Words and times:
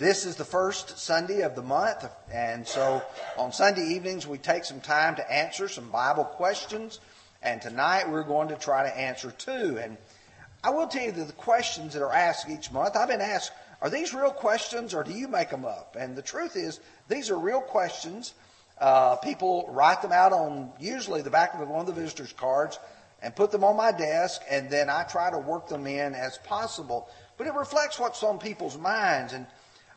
This 0.00 0.24
is 0.24 0.36
the 0.36 0.46
first 0.46 0.98
Sunday 0.98 1.42
of 1.42 1.54
the 1.54 1.62
month, 1.62 2.08
and 2.32 2.66
so 2.66 3.02
on 3.36 3.52
Sunday 3.52 3.82
evenings 3.82 4.26
we 4.26 4.38
take 4.38 4.64
some 4.64 4.80
time 4.80 5.14
to 5.16 5.30
answer 5.30 5.68
some 5.68 5.90
Bible 5.90 6.24
questions, 6.24 7.00
and 7.42 7.60
tonight 7.60 8.08
we're 8.08 8.22
going 8.22 8.48
to 8.48 8.56
try 8.56 8.82
to 8.82 8.98
answer 8.98 9.30
two. 9.30 9.78
And 9.78 9.98
I 10.64 10.70
will 10.70 10.86
tell 10.86 11.02
you 11.02 11.12
that 11.12 11.26
the 11.26 11.34
questions 11.34 11.92
that 11.92 12.02
are 12.02 12.14
asked 12.14 12.48
each 12.48 12.72
month, 12.72 12.96
I've 12.96 13.08
been 13.08 13.20
asked, 13.20 13.52
are 13.82 13.90
these 13.90 14.14
real 14.14 14.30
questions 14.30 14.94
or 14.94 15.04
do 15.04 15.12
you 15.12 15.28
make 15.28 15.50
them 15.50 15.66
up? 15.66 15.96
And 16.00 16.16
the 16.16 16.22
truth 16.22 16.56
is, 16.56 16.80
these 17.08 17.28
are 17.28 17.38
real 17.38 17.60
questions. 17.60 18.32
Uh, 18.78 19.16
people 19.16 19.68
write 19.68 20.00
them 20.00 20.12
out 20.12 20.32
on 20.32 20.72
usually 20.80 21.20
the 21.20 21.28
back 21.28 21.52
of 21.52 21.68
one 21.68 21.80
of 21.80 21.86
the 21.86 21.92
visitors' 21.92 22.32
cards 22.32 22.78
and 23.20 23.36
put 23.36 23.50
them 23.50 23.64
on 23.64 23.76
my 23.76 23.92
desk, 23.92 24.40
and 24.50 24.70
then 24.70 24.88
I 24.88 25.02
try 25.02 25.30
to 25.30 25.36
work 25.36 25.68
them 25.68 25.86
in 25.86 26.14
as 26.14 26.38
possible. 26.38 27.10
But 27.36 27.48
it 27.48 27.52
reflects 27.52 27.98
what's 27.98 28.22
on 28.22 28.38
people's 28.38 28.78
minds. 28.78 29.34
And 29.34 29.46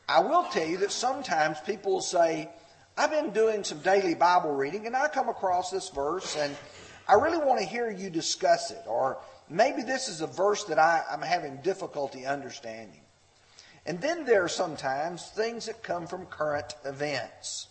I 0.07 0.20
will 0.20 0.43
tell 0.45 0.67
you 0.67 0.77
that 0.77 0.91
sometimes 0.91 1.59
people 1.61 1.93
will 1.93 2.02
say, 2.02 2.49
I've 2.98 3.11
been 3.11 3.31
doing 3.31 3.63
some 3.63 3.80
daily 3.80 4.16
Bible 4.16 4.53
reading 4.53 4.85
and 4.85 4.95
I 4.95 5.07
come 5.07 5.30
across 5.30 5.71
this 5.71 5.89
verse 5.89 6.35
and 6.38 6.55
I 7.07 7.13
really 7.13 7.38
want 7.38 7.59
to 7.59 7.66
hear 7.66 7.89
you 7.89 8.09
discuss 8.09 8.71
it. 8.71 8.84
Or 8.85 9.17
maybe 9.49 9.81
this 9.81 10.09
is 10.09 10.21
a 10.21 10.27
verse 10.27 10.66
that 10.66 10.77
I, 10.77 11.03
am 11.11 11.21
having 11.21 11.58
difficulty 11.58 12.25
understanding. 12.25 13.02
And 13.85 13.99
then 13.99 14.25
there 14.25 14.44
are 14.44 14.49
sometimes 14.49 15.30
things 15.30 15.66
that 15.66 15.84
come 15.84 16.08
from 16.08 16.25
current 16.27 16.75
events. 16.85 17.67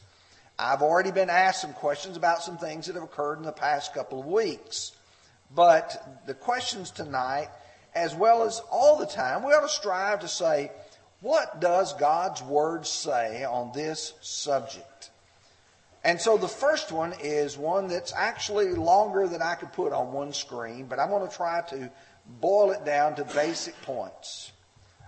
I've 0.59 0.82
already 0.82 1.10
been 1.10 1.30
asked 1.30 1.62
some 1.62 1.73
questions 1.73 2.16
about 2.16 2.42
some 2.42 2.59
things 2.59 2.87
that 2.87 2.95
have 2.95 3.04
occurred 3.04 3.38
in 3.38 3.45
the 3.45 3.52
past 3.52 3.95
couple 3.95 4.20
of 4.20 4.26
weeks. 4.26 4.92
But 5.54 6.23
the 6.26 6.34
questions 6.34 6.90
tonight, 6.90 7.48
as 7.95 8.14
well 8.14 8.42
as 8.42 8.60
all 8.70 8.98
the 8.98 9.06
time, 9.06 9.45
we 9.45 9.52
ought 9.52 9.62
to 9.62 9.68
strive 9.68 10.20
to 10.20 10.28
say, 10.28 10.70
what 11.22 11.60
does 11.60 11.92
God's 11.94 12.42
Word 12.42 12.86
say 12.86 13.44
on 13.44 13.70
this 13.72 14.12
subject? 14.20 15.10
And 16.04 16.20
so 16.20 16.37
the 16.37 16.48
first 16.48 16.90
one 16.90 17.14
is 17.23 17.56
one 17.56 17.87
that's 17.87 18.12
actually 18.12 18.74
longer 18.74 19.29
than 19.29 19.40
I 19.40 19.54
could 19.54 19.73
put 19.73 19.92
on 19.92 20.12
one 20.12 20.32
screen, 20.32 20.87
but 20.87 20.98
I'm 20.98 21.10
going 21.10 21.29
to 21.29 21.34
try 21.34 21.62
to 21.70 21.90
boil 22.40 22.73
it 22.73 22.84
down 22.84 23.14
to 23.16 23.24
basic 23.24 23.80
points. 23.82 24.51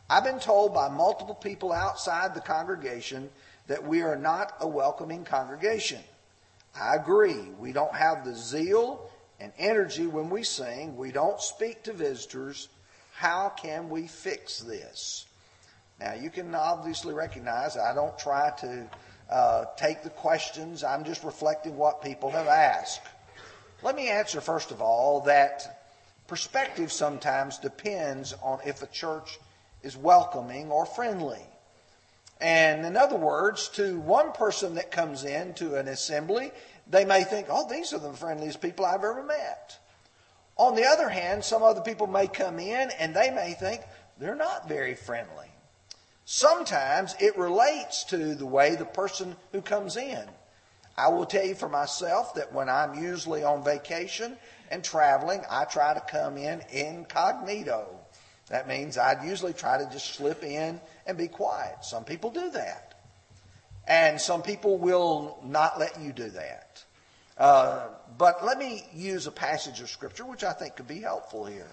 I've 0.09 0.23
been 0.23 0.39
told 0.39 0.73
by 0.73 0.89
multiple 0.89 1.35
people 1.35 1.73
outside 1.73 2.35
the 2.35 2.41
congregation 2.41 3.29
that 3.67 3.85
we 3.85 4.03
are 4.03 4.17
not 4.17 4.55
a 4.61 4.69
welcoming 4.69 5.25
congregation. 5.25 6.01
I 6.81 6.95
agree. 6.95 7.41
We 7.59 7.73
don't 7.73 7.95
have 7.95 8.25
the 8.25 8.37
zeal 8.37 9.11
and 9.41 9.53
energy 9.59 10.07
when 10.07 10.31
we 10.31 10.45
sing. 10.45 10.97
We 10.97 11.11
don't 11.11 11.41
speak 11.41 11.83
to 11.85 11.93
visitors. 11.93 12.69
How 13.15 13.49
can 13.49 13.89
we 13.89 14.07
fix 14.07 14.61
this? 14.61 15.27
Now, 16.05 16.13
you 16.13 16.29
can 16.29 16.55
obviously 16.55 17.15
recognize 17.15 17.79
I 17.79 17.95
don't 17.95 18.19
try 18.19 18.51
to 18.59 18.87
uh, 19.31 19.65
take 19.79 20.03
the 20.03 20.11
questions, 20.11 20.85
I'm 20.85 21.03
just 21.03 21.25
reflecting 21.25 21.79
what 21.79 22.03
people 22.03 22.31
have 22.31 22.47
asked. 22.47 23.01
Let 23.83 23.97
me 23.97 24.11
answer, 24.11 24.43
first 24.43 24.71
of 24.71 24.83
all, 24.83 25.23
that 25.23 25.89
perspective 26.27 26.93
sometimes 26.93 27.57
depends 27.57 28.35
on 28.43 28.59
if 28.67 28.83
a 28.83 28.87
church 28.89 29.39
is 29.83 29.97
welcoming 29.97 30.71
or 30.71 30.85
friendly. 30.85 31.41
And 32.39 32.85
in 32.85 32.99
other 32.99 33.17
words, 33.17 33.71
to 33.71 33.99
one 34.01 34.33
person 34.33 34.75
that 34.75 34.91
comes 34.91 35.25
in 35.25 35.55
to 35.55 35.77
an 35.77 35.89
assembly, 35.89 36.53
they 36.87 37.07
may 37.07 37.25
think, 37.25 37.47
oh, 37.49 37.67
these 37.67 37.95
are 37.95 37.99
the 37.99 38.13
friendliest 38.13 38.61
people 38.61 38.85
I've 38.85 39.05
ever 39.05 39.23
met. 39.23 39.79
On 40.59 40.75
the 40.75 40.85
other 40.85 41.09
hand, 41.09 41.43
some 41.43 41.63
other 41.63 41.81
people 41.81 42.07
may 42.07 42.27
come 42.27 42.59
in 42.59 42.91
and 42.99 43.17
they 43.17 43.31
may 43.31 43.55
think 43.55 43.81
they're 44.19 44.35
not 44.35 44.69
very 44.69 44.95
friendly. 44.95 45.49
Sometimes 46.25 47.15
it 47.21 47.37
relates 47.37 48.05
to 48.05 48.35
the 48.35 48.47
way 48.47 48.77
the 48.77 48.85
person 48.85 49.37
who 49.53 49.61
comes 49.61 49.97
in. 49.97 50.25
I 50.97 51.09
will 51.09 51.27
tell 51.27 51.45
you 51.45 51.55
for 51.55 51.69
myself 51.69 52.35
that 52.35 52.53
when 52.53 52.69
I'm 52.69 53.03
usually 53.03 53.43
on 53.43 53.65
vacation 53.65 54.37
and 54.71 54.83
traveling, 54.83 55.43
I 55.51 55.65
try 55.65 55.93
to 55.93 56.01
come 56.01 56.37
in 56.39 56.63
incognito. 56.71 57.89
That 58.49 58.69
means 58.69 58.97
I'd 58.97 59.25
usually 59.25 59.53
try 59.53 59.79
to 59.79 59.91
just 59.91 60.15
slip 60.15 60.45
in 60.45 60.81
and 61.07 61.19
be 61.19 61.29
quiet. 61.29 61.85
Some 61.85 62.05
people 62.05 62.31
do 62.31 62.51
that. 62.51 62.95
And 63.87 64.21
some 64.21 64.43
people 64.43 64.79
will 64.79 65.39
not 65.45 65.79
let 65.79 66.01
you 66.01 66.13
do 66.13 66.31
that. 66.31 66.85
Uh, 67.37 67.89
but 68.17 68.45
let 68.45 68.59
me 68.59 68.87
use 68.95 69.27
a 69.27 69.33
passage 69.33 69.81
of 69.81 69.91
Scripture 69.91 70.25
which 70.25 70.45
I 70.45 70.53
think 70.53 70.77
could 70.77 70.87
be 70.87 71.01
helpful 71.01 71.45
here. 71.45 71.71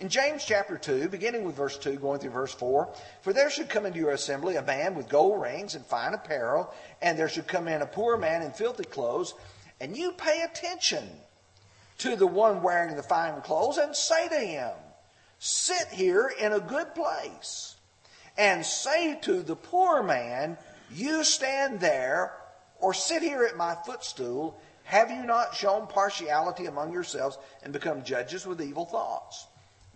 In 0.00 0.08
James 0.08 0.44
chapter 0.44 0.78
2, 0.78 1.08
beginning 1.08 1.42
with 1.42 1.56
verse 1.56 1.76
2, 1.76 1.96
going 1.96 2.20
through 2.20 2.30
verse 2.30 2.54
4, 2.54 2.88
for 3.20 3.32
there 3.32 3.50
should 3.50 3.68
come 3.68 3.84
into 3.84 3.98
your 3.98 4.12
assembly 4.12 4.54
a 4.54 4.62
man 4.62 4.94
with 4.94 5.08
gold 5.08 5.42
rings 5.42 5.74
and 5.74 5.84
fine 5.84 6.14
apparel, 6.14 6.72
and 7.02 7.18
there 7.18 7.28
should 7.28 7.48
come 7.48 7.66
in 7.66 7.82
a 7.82 7.86
poor 7.86 8.16
man 8.16 8.42
in 8.42 8.52
filthy 8.52 8.84
clothes, 8.84 9.34
and 9.80 9.96
you 9.96 10.12
pay 10.12 10.42
attention 10.42 11.08
to 11.98 12.14
the 12.14 12.28
one 12.28 12.62
wearing 12.62 12.94
the 12.94 13.02
fine 13.02 13.40
clothes 13.40 13.76
and 13.76 13.96
say 13.96 14.28
to 14.28 14.36
him, 14.36 14.70
Sit 15.40 15.88
here 15.88 16.32
in 16.40 16.52
a 16.52 16.60
good 16.60 16.94
place. 16.94 17.74
And 18.36 18.64
say 18.64 19.18
to 19.22 19.42
the 19.42 19.56
poor 19.56 20.04
man, 20.04 20.58
You 20.92 21.24
stand 21.24 21.80
there, 21.80 22.34
or 22.78 22.94
sit 22.94 23.22
here 23.22 23.42
at 23.42 23.56
my 23.56 23.76
footstool. 23.84 24.60
Have 24.84 25.10
you 25.10 25.24
not 25.24 25.56
shown 25.56 25.88
partiality 25.88 26.66
among 26.66 26.92
yourselves 26.92 27.36
and 27.64 27.72
become 27.72 28.04
judges 28.04 28.46
with 28.46 28.62
evil 28.62 28.84
thoughts? 28.84 29.48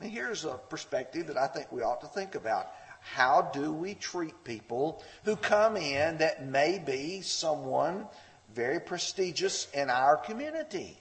Here's 0.05 0.45
a 0.45 0.59
perspective 0.69 1.29
that 1.29 1.37
I 1.37 1.47
think 1.47 1.71
we 1.73 1.83
ought 1.83 2.01
to 2.01 2.07
think 2.07 2.35
about. 2.35 2.69
How 3.01 3.51
do 3.53 3.73
we 3.73 3.95
treat 3.95 4.45
people 4.45 5.03
who 5.25 5.37
come 5.37 5.77
in 5.77 6.19
that 6.19 6.47
may 6.47 6.79
be 6.79 7.21
someone 7.21 8.07
very 8.55 8.81
prestigious 8.81 9.69
in 9.75 9.91
our 9.91 10.17
community? 10.17 10.99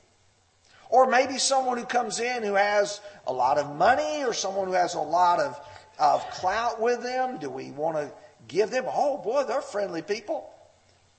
Or 0.89 1.07
maybe 1.07 1.37
someone 1.37 1.77
who 1.77 1.85
comes 1.85 2.19
in 2.19 2.43
who 2.43 2.55
has 2.55 2.99
a 3.25 3.31
lot 3.31 3.57
of 3.57 3.75
money 3.75 4.25
or 4.25 4.33
someone 4.33 4.67
who 4.67 4.73
has 4.73 4.95
a 4.95 4.99
lot 4.99 5.39
of, 5.39 5.59
of 5.97 6.29
clout 6.31 6.81
with 6.81 7.01
them. 7.01 7.37
Do 7.39 7.49
we 7.49 7.71
want 7.71 7.97
to 7.97 8.11
give 8.47 8.71
them, 8.71 8.85
oh 8.87 9.17
boy, 9.17 9.43
they're 9.43 9.61
friendly 9.61 10.01
people. 10.01 10.49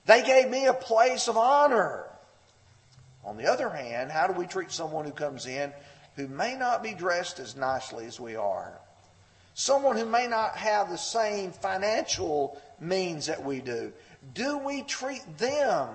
They 0.05 0.21
gave 0.21 0.49
me 0.49 0.67
a 0.67 0.73
place 0.73 1.27
of 1.27 1.37
honor. 1.37 2.05
On 3.25 3.37
the 3.37 3.47
other 3.47 3.69
hand, 3.69 4.11
how 4.11 4.27
do 4.27 4.33
we 4.33 4.45
treat 4.45 4.71
someone 4.71 5.05
who 5.05 5.11
comes 5.11 5.45
in 5.45 5.71
who 6.15 6.27
may 6.27 6.55
not 6.55 6.83
be 6.83 6.93
dressed 6.93 7.39
as 7.39 7.55
nicely 7.55 8.05
as 8.05 8.19
we 8.19 8.35
are. 8.35 8.79
Someone 9.53 9.97
who 9.97 10.05
may 10.05 10.27
not 10.27 10.55
have 10.55 10.89
the 10.89 10.97
same 10.97 11.51
financial 11.51 12.59
means 12.79 13.27
that 13.27 13.43
we 13.43 13.61
do. 13.61 13.93
Do 14.33 14.57
we 14.57 14.81
treat 14.83 15.37
them 15.37 15.89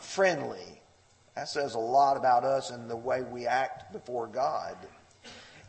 friendly? 0.00 0.80
That 1.34 1.48
says 1.48 1.74
a 1.74 1.78
lot 1.78 2.16
about 2.16 2.44
us 2.44 2.70
and 2.70 2.90
the 2.90 2.96
way 2.96 3.22
we 3.22 3.46
act 3.46 3.92
before 3.92 4.26
God. 4.26 4.76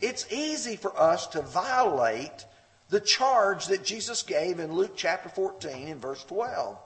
It's 0.02 0.32
easy 0.32 0.76
for 0.76 0.98
us 1.00 1.28
to 1.28 1.42
violate 1.42 2.46
the 2.90 3.00
charge 3.00 3.68
that 3.68 3.84
Jesus 3.84 4.24
gave 4.24 4.60
in 4.60 4.74
Luke 4.74 4.94
chapter 4.96 5.30
14 5.30 5.88
in 5.88 6.00
verse 6.00 6.24
12. 6.24 6.78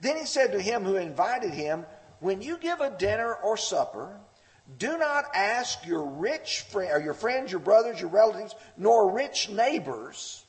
Then 0.00 0.16
he 0.16 0.24
said 0.24 0.52
to 0.52 0.60
him 0.60 0.84
who 0.84 0.96
invited 0.96 1.52
him, 1.52 1.84
When 2.20 2.40
you 2.40 2.56
give 2.56 2.80
a 2.80 2.96
dinner 2.96 3.34
or 3.34 3.56
supper, 3.56 4.18
do 4.78 4.96
not 4.98 5.26
ask 5.34 5.86
your 5.86 6.04
rich 6.04 6.60
friend, 6.70 6.90
or 6.92 7.00
your 7.00 7.14
friends, 7.14 7.50
your 7.50 7.60
brothers, 7.60 8.00
your 8.00 8.10
relatives, 8.10 8.54
nor 8.76 9.12
rich 9.12 9.50
neighbors, 9.50 10.44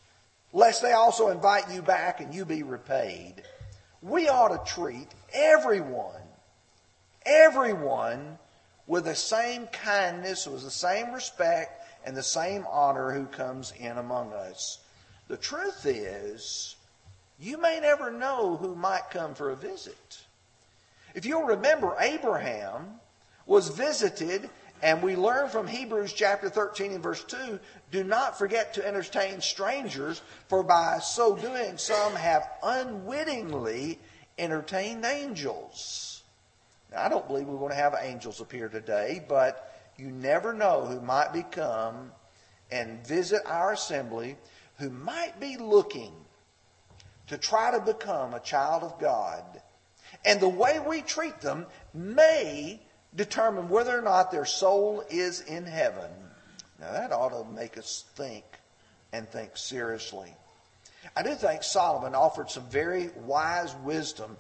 lest 0.54 0.82
they 0.82 0.94
also 0.94 1.30
invite 1.30 1.70
you 1.72 1.82
back 1.82 2.22
and 2.22 2.34
you 2.34 2.46
be 2.46 2.64
repaid. 2.64 3.44
We 4.02 4.30
ought 4.30 4.50
to 4.50 4.72
treat 4.72 5.08
everyone, 5.34 6.22
everyone 7.26 8.38
with 8.88 9.06
the 9.06 9.16
same 9.16 9.68
kindness, 9.68 10.48
with 10.48 10.64
the 10.64 10.72
same 10.72 11.12
respect, 11.12 11.84
and 12.06 12.16
the 12.16 12.24
same 12.24 12.66
honor 12.70 13.12
who 13.12 13.26
comes 13.26 13.74
in 13.80 13.98
among 13.98 14.32
us. 14.32 14.80
The 15.28 15.38
truth 15.38 15.86
is, 15.86 16.76
you 17.40 17.58
may 17.58 17.80
never 17.80 18.12
know 18.12 18.56
who 18.56 18.76
might 18.76 19.10
come 19.10 19.34
for 19.34 19.50
a 19.50 19.56
visit. 19.56 20.20
If 21.16 21.26
you'll 21.26 21.44
remember 21.44 21.96
Abraham, 22.00 23.00
was 23.46 23.70
visited, 23.70 24.50
and 24.82 25.02
we 25.02 25.16
learn 25.16 25.50
from 25.50 25.68
Hebrews 25.68 26.14
chapter 26.14 26.50
13 26.50 26.94
and 26.94 27.04
verse 27.04 27.24
2 27.24 27.60
do 27.92 28.04
not 28.04 28.38
forget 28.38 28.74
to 28.74 28.88
entertain 28.88 29.42
strangers, 29.42 30.22
for 30.48 30.64
by 30.64 31.00
so 31.00 31.36
doing, 31.36 31.78
some 31.78 32.16
have 32.16 32.50
unwittingly 32.64 34.00
entertained 34.38 35.06
angels. 35.06 36.24
Now, 36.92 37.06
I 37.06 37.10
don't 37.10 37.28
believe 37.28 37.48
we're 37.48 37.58
going 37.58 37.70
to 37.70 37.76
have 37.76 37.96
angels 38.00 38.42
appear 38.42 38.70
today, 38.70 39.24
but 39.28 39.72
you 39.98 40.12
never 40.12 40.54
know 40.54 40.86
who 40.86 41.00
might 41.00 41.32
become 41.32 42.12
and 42.72 43.06
visit 43.06 43.42
our 43.46 43.74
assembly 43.74 44.38
who 44.78 44.90
might 44.90 45.40
be 45.40 45.58
looking 45.58 46.14
to 47.28 47.38
try 47.38 47.72
to 47.72 47.80
become 47.80 48.34
a 48.34 48.40
child 48.40 48.84
of 48.84 49.00
God. 49.00 49.62
And 50.26 50.40
the 50.40 50.50
way 50.50 50.80
we 50.80 51.02
treat 51.02 51.40
them 51.42 51.66
may 51.94 52.82
determine 53.16 53.70
whether 53.70 53.98
or 53.98 54.02
not 54.02 54.32
their 54.32 54.46
soul 54.46 55.04
is 55.10 55.42
in 55.42 55.66
heaven. 55.66 56.12
Now, 56.80 56.92
that 56.92 57.12
ought 57.12 57.30
to 57.30 57.50
make 57.52 57.78
us 57.78 58.04
think 58.16 58.44
and 59.14 59.28
think 59.28 59.56
seriously. 59.56 60.34
I 61.16 61.24
do 61.24 61.34
think 61.36 61.64
Solomon 61.64 62.16
offered 62.16 62.50
some 62.50 62.66
very 62.70 63.10
wise 63.26 63.76
wisdom 63.84 64.36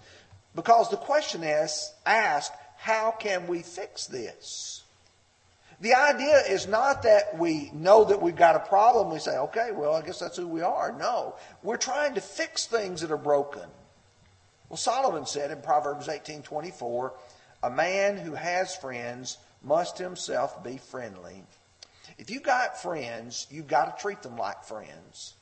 because 0.56 0.89
the 0.89 0.98
question 0.98 1.44
is 1.44 1.94
asked, 2.06 2.54
how 2.77 3.12
can 3.12 3.48
we 3.48 3.62
fix 3.62 4.07
this? 4.07 4.83
The 5.81 5.94
idea 5.94 6.39
is 6.48 6.68
not 6.68 7.04
that 7.04 7.38
we 7.38 7.69
know 7.74 8.06
that 8.06 8.22
we've 8.22 8.36
got 8.36 8.56
a 8.56 8.60
problem. 8.60 9.12
We 9.12 9.19
say, 9.19 9.38
okay, 9.38 9.72
well, 9.74 9.94
I 9.94 10.01
guess 10.01 10.19
that's 10.19 10.38
who 10.38 10.48
we 10.48 10.62
are. 10.62 10.95
No. 10.98 11.36
We're 11.63 11.77
trying 11.77 12.16
to 12.16 12.22
fix 12.22 12.66
things 12.66 13.01
that 13.01 13.12
are 13.12 13.18
broken. 13.18 13.68
Well, 14.69 14.77
Solomon 14.77 15.25
said 15.25 15.51
in 15.51 15.62
Proverbs 15.62 16.07
18:24, 16.07 17.12
a 17.65 17.69
man 17.71 18.15
who 18.15 18.35
has 18.35 18.75
friends 18.75 19.39
must 19.63 19.97
himself 19.97 20.63
be 20.63 20.77
friendly. 20.77 21.44
If 22.19 22.29
you 22.29 22.39
got 22.39 22.79
friends, 22.79 23.47
you've 23.50 23.67
got 23.67 23.97
to 23.97 24.01
treat 24.01 24.21
them 24.21 24.38
like 24.38 24.63
friends. 24.63 25.33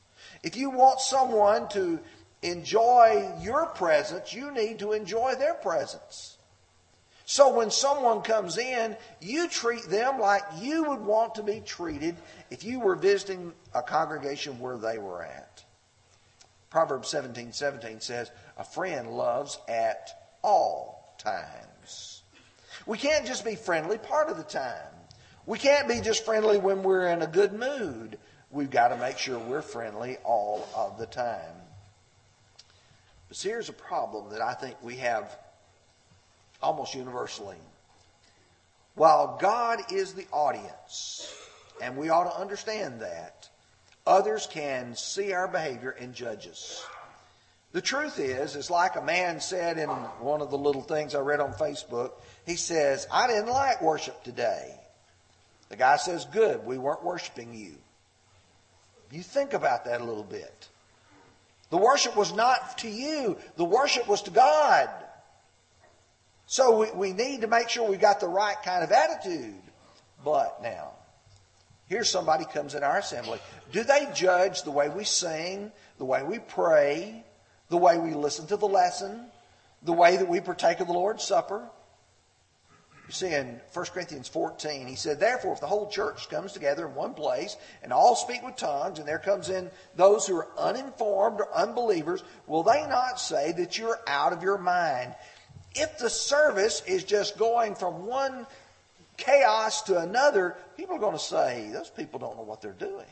If 0.42 0.56
you 0.56 0.70
want 0.70 1.00
someone 1.00 1.68
to 1.70 2.00
enjoy 2.40 3.30
your 3.42 3.66
presence, 3.66 4.32
you 4.32 4.50
need 4.52 4.78
to 4.78 4.92
enjoy 4.92 5.34
their 5.34 5.52
presence. 5.52 6.38
So 7.26 7.54
when 7.54 7.70
someone 7.70 8.22
comes 8.22 8.56
in, 8.56 8.96
you 9.20 9.46
treat 9.46 9.82
them 9.82 10.18
like 10.18 10.44
you 10.58 10.84
would 10.84 11.00
want 11.00 11.34
to 11.34 11.42
be 11.42 11.60
treated 11.60 12.16
if 12.50 12.64
you 12.64 12.80
were 12.80 12.96
visiting 12.96 13.52
a 13.74 13.82
congregation 13.82 14.58
where 14.60 14.78
they 14.78 14.96
were 14.96 15.22
at. 15.22 15.62
Proverbs 16.70 17.08
17 17.10 17.52
17 17.52 18.00
says, 18.00 18.30
A 18.56 18.64
friend 18.64 19.10
loves 19.10 19.58
at 19.68 20.08
all 20.42 21.14
times. 21.18 22.13
We 22.86 22.98
can't 22.98 23.26
just 23.26 23.44
be 23.44 23.56
friendly 23.56 23.98
part 23.98 24.28
of 24.28 24.36
the 24.36 24.42
time. 24.42 24.92
We 25.46 25.58
can't 25.58 25.88
be 25.88 26.00
just 26.00 26.24
friendly 26.24 26.58
when 26.58 26.82
we're 26.82 27.08
in 27.08 27.22
a 27.22 27.26
good 27.26 27.52
mood. 27.52 28.18
We've 28.50 28.70
got 28.70 28.88
to 28.88 28.96
make 28.96 29.18
sure 29.18 29.38
we're 29.38 29.62
friendly 29.62 30.16
all 30.24 30.66
of 30.74 30.98
the 30.98 31.06
time. 31.06 31.56
But 33.28 33.38
here's 33.38 33.68
a 33.68 33.74
problem 33.74 34.30
that 34.30 34.40
I 34.40 34.54
think 34.54 34.76
we 34.82 34.96
have 34.96 35.36
almost 36.62 36.94
universally. 36.94 37.56
While 38.94 39.38
God 39.40 39.80
is 39.92 40.14
the 40.14 40.26
audience, 40.30 41.34
and 41.82 41.96
we 41.96 42.10
ought 42.10 42.24
to 42.24 42.40
understand 42.40 43.00
that, 43.00 43.48
others 44.06 44.46
can 44.46 44.94
see 44.94 45.32
our 45.32 45.48
behavior 45.48 45.90
and 45.90 46.14
judge 46.14 46.46
us. 46.46 46.86
The 47.74 47.82
truth 47.82 48.20
is, 48.20 48.54
it's 48.54 48.70
like 48.70 48.94
a 48.94 49.02
man 49.02 49.40
said 49.40 49.78
in 49.78 49.88
one 49.88 50.40
of 50.40 50.50
the 50.50 50.56
little 50.56 50.80
things 50.80 51.12
I 51.12 51.18
read 51.18 51.40
on 51.40 51.52
Facebook. 51.54 52.12
He 52.46 52.54
says, 52.54 53.08
I 53.10 53.26
didn't 53.26 53.48
like 53.48 53.82
worship 53.82 54.22
today. 54.22 54.78
The 55.70 55.76
guy 55.76 55.96
says, 55.96 56.24
Good, 56.26 56.64
we 56.64 56.78
weren't 56.78 57.02
worshiping 57.02 57.52
you. 57.52 57.74
You 59.10 59.24
think 59.24 59.54
about 59.54 59.86
that 59.86 60.00
a 60.00 60.04
little 60.04 60.22
bit. 60.22 60.68
The 61.70 61.76
worship 61.76 62.16
was 62.16 62.32
not 62.32 62.78
to 62.78 62.88
you, 62.88 63.38
the 63.56 63.64
worship 63.64 64.06
was 64.06 64.22
to 64.22 64.30
God. 64.30 64.88
So 66.46 66.78
we, 66.78 66.92
we 66.92 67.12
need 67.12 67.40
to 67.40 67.48
make 67.48 67.70
sure 67.70 67.90
we 67.90 67.96
got 67.96 68.20
the 68.20 68.28
right 68.28 68.56
kind 68.64 68.84
of 68.84 68.92
attitude. 68.92 69.60
But 70.24 70.62
now, 70.62 70.92
here's 71.88 72.08
somebody 72.08 72.44
comes 72.44 72.76
in 72.76 72.84
our 72.84 72.98
assembly. 72.98 73.40
Do 73.72 73.82
they 73.82 74.08
judge 74.14 74.62
the 74.62 74.70
way 74.70 74.88
we 74.90 75.02
sing, 75.02 75.72
the 75.98 76.04
way 76.04 76.22
we 76.22 76.38
pray, 76.38 77.24
the 77.68 77.76
way 77.76 77.98
we 77.98 78.12
listen 78.14 78.46
to 78.48 78.56
the 78.56 78.68
lesson, 78.68 79.26
the 79.82 79.92
way 79.92 80.16
that 80.16 80.28
we 80.28 80.40
partake 80.40 80.80
of 80.80 80.86
the 80.86 80.92
Lord's 80.92 81.24
Supper? 81.24 81.68
You 83.06 83.12
see, 83.12 83.34
in 83.34 83.60
1 83.72 83.86
Corinthians 83.86 84.28
14, 84.28 84.86
he 84.86 84.94
said, 84.96 85.20
Therefore, 85.20 85.52
if 85.52 85.60
the 85.60 85.66
whole 85.66 85.90
church 85.90 86.30
comes 86.30 86.52
together 86.52 86.86
in 86.86 86.94
one 86.94 87.12
place 87.12 87.56
and 87.82 87.92
all 87.92 88.16
speak 88.16 88.42
with 88.42 88.56
tongues, 88.56 88.98
and 88.98 89.06
there 89.06 89.18
comes 89.18 89.50
in 89.50 89.70
those 89.94 90.26
who 90.26 90.36
are 90.36 90.48
uninformed 90.56 91.40
or 91.40 91.54
unbelievers, 91.54 92.22
will 92.46 92.62
they 92.62 92.86
not 92.86 93.20
say 93.20 93.52
that 93.52 93.76
you're 93.76 94.00
out 94.06 94.32
of 94.32 94.42
your 94.42 94.56
mind? 94.56 95.14
If 95.74 95.98
the 95.98 96.08
service 96.08 96.82
is 96.86 97.04
just 97.04 97.36
going 97.36 97.74
from 97.74 98.06
one 98.06 98.46
chaos 99.18 99.82
to 99.82 99.98
another, 99.98 100.56
people 100.76 100.96
are 100.96 101.00
going 101.00 101.12
to 101.12 101.18
say, 101.18 101.68
Those 101.72 101.90
people 101.90 102.18
don't 102.18 102.36
know 102.36 102.42
what 102.42 102.62
they're 102.62 102.72
doing. 102.72 103.04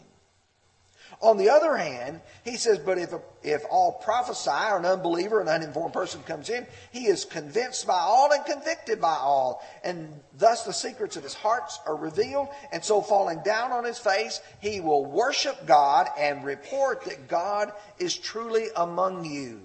On 1.20 1.36
the 1.36 1.50
other 1.50 1.76
hand, 1.76 2.20
he 2.44 2.56
says, 2.56 2.78
but 2.78 2.98
if, 2.98 3.12
a, 3.12 3.20
if 3.42 3.62
all 3.70 3.92
prophesy 3.92 4.50
or 4.50 4.78
an 4.78 4.86
unbeliever, 4.86 5.40
an 5.40 5.48
uninformed 5.48 5.92
person 5.92 6.22
comes 6.22 6.50
in, 6.50 6.66
he 6.90 7.06
is 7.06 7.24
convinced 7.24 7.86
by 7.86 7.98
all 7.98 8.32
and 8.32 8.44
convicted 8.44 9.00
by 9.00 9.14
all. 9.14 9.64
And 9.84 10.12
thus 10.36 10.64
the 10.64 10.72
secrets 10.72 11.16
of 11.16 11.22
his 11.22 11.34
hearts 11.34 11.78
are 11.86 11.94
revealed. 11.94 12.48
And 12.72 12.84
so 12.84 13.02
falling 13.02 13.40
down 13.44 13.70
on 13.70 13.84
his 13.84 13.98
face, 13.98 14.40
he 14.60 14.80
will 14.80 15.04
worship 15.04 15.66
God 15.66 16.08
and 16.18 16.44
report 16.44 17.04
that 17.04 17.28
God 17.28 17.72
is 17.98 18.16
truly 18.16 18.66
among 18.74 19.24
you. 19.24 19.60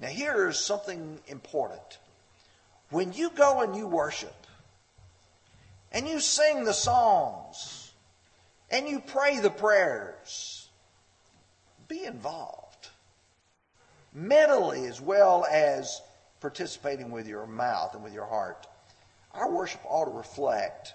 Now 0.00 0.08
here's 0.08 0.60
something 0.60 1.18
important. 1.26 1.98
When 2.90 3.12
you 3.12 3.30
go 3.30 3.62
and 3.62 3.74
you 3.74 3.88
worship, 3.88 4.34
and 5.90 6.06
you 6.06 6.20
sing 6.20 6.64
the 6.64 6.74
songs, 6.74 7.85
and 8.70 8.88
you 8.88 9.00
pray 9.00 9.38
the 9.38 9.50
prayers, 9.50 10.68
be 11.88 12.04
involved 12.04 12.66
mentally 14.16 14.86
as 14.86 15.00
well 15.00 15.46
as 15.50 16.00
participating 16.40 17.10
with 17.10 17.28
your 17.28 17.46
mouth 17.46 17.94
and 17.94 18.02
with 18.02 18.14
your 18.14 18.26
heart. 18.26 18.66
Our 19.34 19.50
worship 19.50 19.80
ought 19.84 20.06
to 20.06 20.10
reflect 20.10 20.94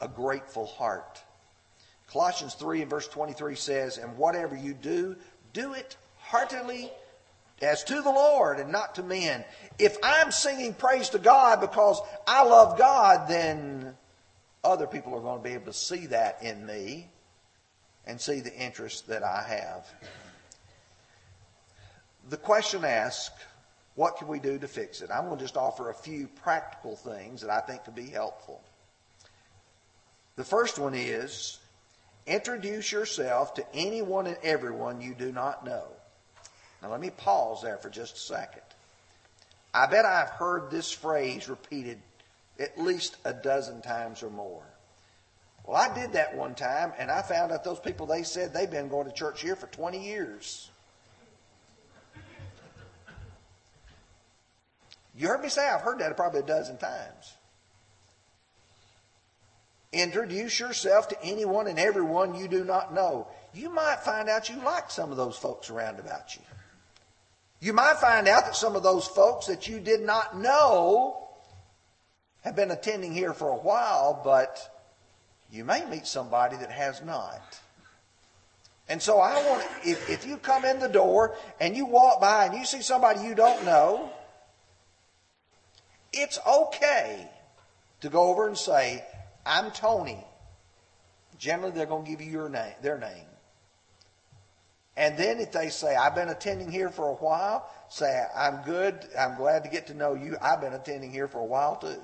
a 0.00 0.08
grateful 0.08 0.66
heart. 0.66 1.22
Colossians 2.08 2.54
3 2.54 2.82
and 2.82 2.90
verse 2.90 3.08
23 3.08 3.54
says, 3.54 3.96
And 3.96 4.18
whatever 4.18 4.54
you 4.54 4.74
do, 4.74 5.16
do 5.54 5.72
it 5.72 5.96
heartily 6.18 6.90
as 7.62 7.84
to 7.84 8.02
the 8.02 8.10
Lord 8.10 8.58
and 8.58 8.70
not 8.70 8.96
to 8.96 9.02
men. 9.02 9.44
If 9.78 9.96
I'm 10.02 10.30
singing 10.30 10.74
praise 10.74 11.08
to 11.10 11.18
God 11.18 11.60
because 11.60 12.00
I 12.26 12.44
love 12.44 12.76
God, 12.76 13.28
then 13.28 13.94
other 14.64 14.86
people 14.86 15.14
are 15.14 15.20
going 15.20 15.42
to 15.42 15.48
be 15.48 15.54
able 15.54 15.66
to 15.66 15.72
see 15.72 16.06
that 16.06 16.42
in 16.42 16.64
me 16.66 17.08
and 18.06 18.20
see 18.20 18.40
the 18.40 18.54
interest 18.54 19.08
that 19.08 19.22
I 19.22 19.44
have. 19.48 19.86
The 22.28 22.36
question 22.36 22.84
asks, 22.84 23.34
what 23.94 24.16
can 24.16 24.28
we 24.28 24.38
do 24.38 24.58
to 24.58 24.68
fix 24.68 25.02
it? 25.02 25.10
I'm 25.12 25.26
going 25.26 25.38
to 25.38 25.44
just 25.44 25.56
offer 25.56 25.90
a 25.90 25.94
few 25.94 26.28
practical 26.42 26.96
things 26.96 27.42
that 27.42 27.50
I 27.50 27.60
think 27.60 27.84
could 27.84 27.94
be 27.94 28.08
helpful. 28.08 28.62
The 30.36 30.44
first 30.44 30.78
one 30.78 30.94
is 30.94 31.58
introduce 32.26 32.92
yourself 32.92 33.54
to 33.54 33.66
anyone 33.74 34.26
and 34.26 34.36
everyone 34.42 35.00
you 35.00 35.14
do 35.14 35.32
not 35.32 35.66
know. 35.66 35.84
Now, 36.80 36.90
let 36.90 37.00
me 37.00 37.10
pause 37.10 37.62
there 37.62 37.76
for 37.76 37.90
just 37.90 38.16
a 38.16 38.20
second. 38.20 38.62
I 39.74 39.86
bet 39.86 40.04
I've 40.04 40.30
heard 40.30 40.70
this 40.70 40.90
phrase 40.90 41.48
repeated 41.48 42.00
at 42.58 42.78
least 42.78 43.16
a 43.24 43.32
dozen 43.32 43.82
times 43.82 44.22
or 44.22 44.30
more. 44.30 44.62
Well, 45.64 45.76
I 45.76 45.94
did 45.94 46.14
that 46.14 46.36
one 46.36 46.54
time, 46.54 46.92
and 46.98 47.10
I 47.10 47.22
found 47.22 47.52
out 47.52 47.64
those 47.64 47.78
people, 47.78 48.06
they 48.06 48.24
said 48.24 48.52
they've 48.52 48.70
been 48.70 48.88
going 48.88 49.06
to 49.06 49.12
church 49.12 49.42
here 49.42 49.54
for 49.54 49.68
20 49.68 50.04
years. 50.04 50.70
You 55.14 55.28
heard 55.28 55.42
me 55.42 55.48
say 55.48 55.68
I've 55.68 55.82
heard 55.82 56.00
that 56.00 56.16
probably 56.16 56.40
a 56.40 56.44
dozen 56.44 56.78
times. 56.78 57.34
Introduce 59.92 60.58
yourself 60.58 61.08
to 61.08 61.22
anyone 61.22 61.66
and 61.66 61.78
everyone 61.78 62.34
you 62.34 62.48
do 62.48 62.64
not 62.64 62.94
know. 62.94 63.28
You 63.52 63.68
might 63.68 64.00
find 64.00 64.28
out 64.30 64.48
you 64.48 64.56
like 64.56 64.90
some 64.90 65.10
of 65.10 65.18
those 65.18 65.36
folks 65.36 65.68
around 65.68 66.00
about 66.00 66.34
you. 66.34 66.42
You 67.60 67.74
might 67.74 67.98
find 67.98 68.26
out 68.26 68.46
that 68.46 68.56
some 68.56 68.74
of 68.74 68.82
those 68.82 69.06
folks 69.06 69.46
that 69.46 69.68
you 69.68 69.80
did 69.80 70.00
not 70.00 70.36
know 70.36 71.21
have 72.42 72.56
been 72.56 72.70
attending 72.70 73.12
here 73.12 73.32
for 73.32 73.48
a 73.50 73.56
while, 73.56 74.20
but 74.24 74.58
you 75.50 75.64
may 75.64 75.84
meet 75.86 76.06
somebody 76.06 76.56
that 76.56 76.70
has 76.70 77.02
not. 77.02 77.60
And 78.88 79.00
so 79.00 79.20
I 79.20 79.34
want, 79.48 79.64
if, 79.84 80.10
if 80.10 80.26
you 80.26 80.36
come 80.36 80.64
in 80.64 80.80
the 80.80 80.88
door 80.88 81.36
and 81.60 81.76
you 81.76 81.86
walk 81.86 82.20
by 82.20 82.46
and 82.46 82.54
you 82.54 82.64
see 82.64 82.82
somebody 82.82 83.20
you 83.20 83.34
don't 83.34 83.64
know, 83.64 84.10
it's 86.12 86.38
okay 86.46 87.28
to 88.00 88.08
go 88.08 88.24
over 88.24 88.48
and 88.48 88.58
say, 88.58 89.04
I'm 89.46 89.70
Tony. 89.70 90.24
Generally, 91.38 91.72
they're 91.72 91.86
going 91.86 92.04
to 92.04 92.10
give 92.10 92.20
you 92.20 92.30
your 92.30 92.48
name, 92.48 92.74
their 92.82 92.98
name. 92.98 93.26
And 94.96 95.16
then 95.16 95.38
if 95.38 95.52
they 95.52 95.70
say, 95.70 95.96
I've 95.96 96.14
been 96.14 96.28
attending 96.28 96.70
here 96.70 96.90
for 96.90 97.08
a 97.08 97.14
while, 97.14 97.70
say, 97.88 98.24
I'm 98.36 98.62
good. 98.62 99.06
I'm 99.18 99.36
glad 99.36 99.64
to 99.64 99.70
get 99.70 99.86
to 99.86 99.94
know 99.94 100.14
you. 100.14 100.36
I've 100.40 100.60
been 100.60 100.74
attending 100.74 101.10
here 101.10 101.28
for 101.28 101.38
a 101.38 101.46
while 101.46 101.76
too. 101.76 102.00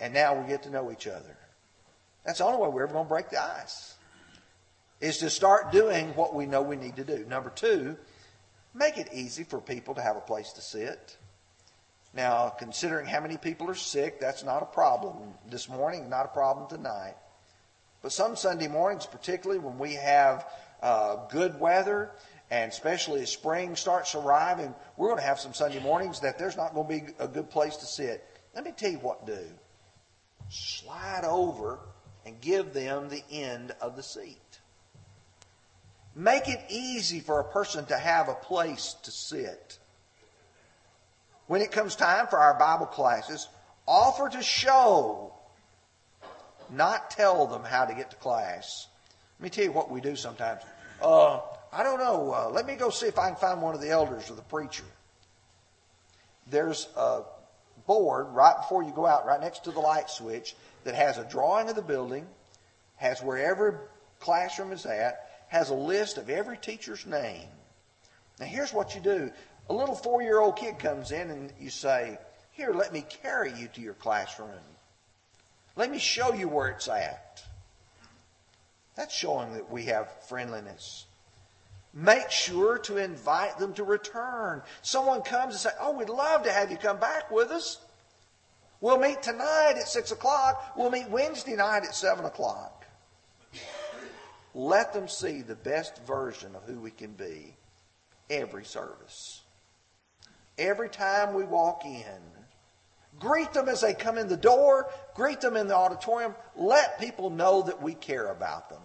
And 0.00 0.14
now 0.14 0.40
we 0.40 0.48
get 0.48 0.62
to 0.64 0.70
know 0.70 0.90
each 0.90 1.06
other. 1.06 1.36
That's 2.24 2.38
the 2.38 2.44
only 2.44 2.58
way 2.58 2.68
we're 2.68 2.84
ever 2.84 2.92
going 2.92 3.04
to 3.04 3.08
break 3.08 3.30
the 3.30 3.42
ice. 3.42 3.94
Is 5.00 5.18
to 5.18 5.30
start 5.30 5.72
doing 5.72 6.08
what 6.14 6.34
we 6.34 6.46
know 6.46 6.62
we 6.62 6.76
need 6.76 6.96
to 6.96 7.04
do. 7.04 7.24
Number 7.26 7.50
two, 7.50 7.96
make 8.74 8.98
it 8.98 9.08
easy 9.12 9.44
for 9.44 9.60
people 9.60 9.94
to 9.94 10.02
have 10.02 10.16
a 10.16 10.20
place 10.20 10.52
to 10.52 10.60
sit. 10.60 11.16
Now, 12.12 12.48
considering 12.48 13.06
how 13.06 13.20
many 13.20 13.36
people 13.36 13.70
are 13.70 13.74
sick, 13.74 14.20
that's 14.20 14.42
not 14.42 14.62
a 14.62 14.66
problem 14.66 15.16
this 15.48 15.68
morning, 15.68 16.10
not 16.10 16.26
a 16.26 16.28
problem 16.28 16.68
tonight. 16.68 17.14
But 18.02 18.12
some 18.12 18.36
Sunday 18.36 18.68
mornings, 18.68 19.06
particularly 19.06 19.60
when 19.60 19.78
we 19.78 19.94
have 19.94 20.46
uh, 20.82 21.26
good 21.30 21.60
weather, 21.60 22.10
and 22.50 22.72
especially 22.72 23.22
as 23.22 23.30
spring 23.30 23.76
starts 23.76 24.14
arriving, 24.14 24.74
we're 24.96 25.08
going 25.08 25.20
to 25.20 25.26
have 25.26 25.38
some 25.38 25.54
Sunday 25.54 25.80
mornings 25.80 26.20
that 26.20 26.38
there's 26.38 26.56
not 26.56 26.74
going 26.74 26.86
to 26.88 27.06
be 27.06 27.12
a 27.20 27.28
good 27.28 27.48
place 27.48 27.76
to 27.76 27.86
sit. 27.86 28.24
Let 28.54 28.64
me 28.64 28.72
tell 28.76 28.90
you 28.90 28.98
what 28.98 29.24
to 29.26 29.36
do. 29.36 29.46
Slide 30.50 31.24
over 31.24 31.78
and 32.26 32.40
give 32.40 32.74
them 32.74 33.08
the 33.08 33.22
end 33.30 33.72
of 33.80 33.96
the 33.96 34.02
seat. 34.02 34.36
Make 36.14 36.48
it 36.48 36.60
easy 36.68 37.20
for 37.20 37.38
a 37.38 37.44
person 37.44 37.86
to 37.86 37.96
have 37.96 38.28
a 38.28 38.34
place 38.34 38.96
to 39.04 39.12
sit. 39.12 39.78
When 41.46 41.62
it 41.62 41.70
comes 41.70 41.94
time 41.94 42.26
for 42.26 42.38
our 42.38 42.58
Bible 42.58 42.86
classes, 42.86 43.48
offer 43.86 44.28
to 44.28 44.42
show, 44.42 45.32
not 46.68 47.10
tell 47.10 47.46
them 47.46 47.62
how 47.62 47.84
to 47.84 47.94
get 47.94 48.10
to 48.10 48.16
class. 48.16 48.88
Let 49.38 49.44
me 49.44 49.50
tell 49.50 49.64
you 49.64 49.72
what 49.72 49.90
we 49.90 50.00
do 50.00 50.16
sometimes. 50.16 50.62
Uh, 51.00 51.40
I 51.72 51.84
don't 51.84 51.98
know. 52.00 52.32
Uh, 52.32 52.50
let 52.50 52.66
me 52.66 52.74
go 52.74 52.90
see 52.90 53.06
if 53.06 53.18
I 53.18 53.28
can 53.28 53.36
find 53.36 53.62
one 53.62 53.74
of 53.74 53.80
the 53.80 53.90
elders 53.90 54.30
or 54.30 54.34
the 54.34 54.42
preacher. 54.42 54.84
There's 56.48 56.88
a 56.96 57.22
board 57.86 58.28
right 58.30 58.56
before 58.56 58.82
you 58.82 58.92
go 58.92 59.06
out, 59.06 59.26
right 59.26 59.40
next 59.40 59.64
to 59.64 59.70
the 59.70 59.80
light 59.80 60.10
switch, 60.10 60.54
that 60.84 60.94
has 60.94 61.18
a 61.18 61.24
drawing 61.24 61.68
of 61.68 61.76
the 61.76 61.82
building, 61.82 62.26
has 62.96 63.22
where 63.22 63.38
every 63.38 63.72
classroom 64.18 64.72
is 64.72 64.86
at, 64.86 65.44
has 65.48 65.70
a 65.70 65.74
list 65.74 66.16
of 66.16 66.30
every 66.30 66.56
teacher's 66.56 67.06
name. 67.06 67.48
Now, 68.38 68.46
here's 68.46 68.72
what 68.72 68.94
you 68.94 69.00
do 69.00 69.32
a 69.68 69.74
little 69.74 69.94
four 69.94 70.22
year 70.22 70.40
old 70.40 70.56
kid 70.56 70.78
comes 70.78 71.12
in 71.12 71.30
and 71.30 71.52
you 71.60 71.70
say, 71.70 72.18
Here, 72.52 72.72
let 72.72 72.92
me 72.92 73.04
carry 73.22 73.52
you 73.52 73.68
to 73.68 73.80
your 73.80 73.94
classroom. 73.94 74.50
Let 75.76 75.90
me 75.90 75.98
show 75.98 76.34
you 76.34 76.48
where 76.48 76.68
it's 76.68 76.88
at. 76.88 77.42
That's 78.96 79.14
showing 79.14 79.54
that 79.54 79.70
we 79.70 79.84
have 79.84 80.10
friendliness. 80.28 81.06
Make 81.92 82.30
sure 82.30 82.78
to 82.78 82.98
invite 82.98 83.58
them 83.58 83.74
to 83.74 83.84
return. 83.84 84.62
Someone 84.82 85.22
comes 85.22 85.54
and 85.54 85.60
says, 85.60 85.72
Oh, 85.80 85.96
we'd 85.96 86.08
love 86.08 86.44
to 86.44 86.52
have 86.52 86.70
you 86.70 86.76
come 86.76 87.00
back 87.00 87.30
with 87.30 87.50
us. 87.50 87.78
We'll 88.80 88.98
meet 88.98 89.22
tonight 89.22 89.74
at 89.76 89.88
6 89.88 90.12
o'clock. 90.12 90.72
We'll 90.76 90.90
meet 90.90 91.10
Wednesday 91.10 91.56
night 91.56 91.82
at 91.84 91.94
7 91.94 92.24
o'clock. 92.24 92.86
Let 94.54 94.92
them 94.92 95.06
see 95.06 95.42
the 95.42 95.54
best 95.54 96.02
version 96.06 96.54
of 96.56 96.64
who 96.64 96.80
we 96.80 96.90
can 96.90 97.12
be 97.12 97.54
every 98.28 98.64
service. 98.64 99.42
Every 100.58 100.88
time 100.88 101.34
we 101.34 101.44
walk 101.44 101.84
in, 101.84 102.20
greet 103.18 103.52
them 103.52 103.68
as 103.68 103.80
they 103.80 103.94
come 103.94 104.18
in 104.18 104.28
the 104.28 104.36
door, 104.36 104.88
greet 105.14 105.40
them 105.40 105.56
in 105.56 105.68
the 105.68 105.76
auditorium. 105.76 106.34
Let 106.56 107.00
people 107.00 107.30
know 107.30 107.62
that 107.62 107.82
we 107.82 107.94
care 107.94 108.28
about 108.28 108.70
them. 108.70 108.82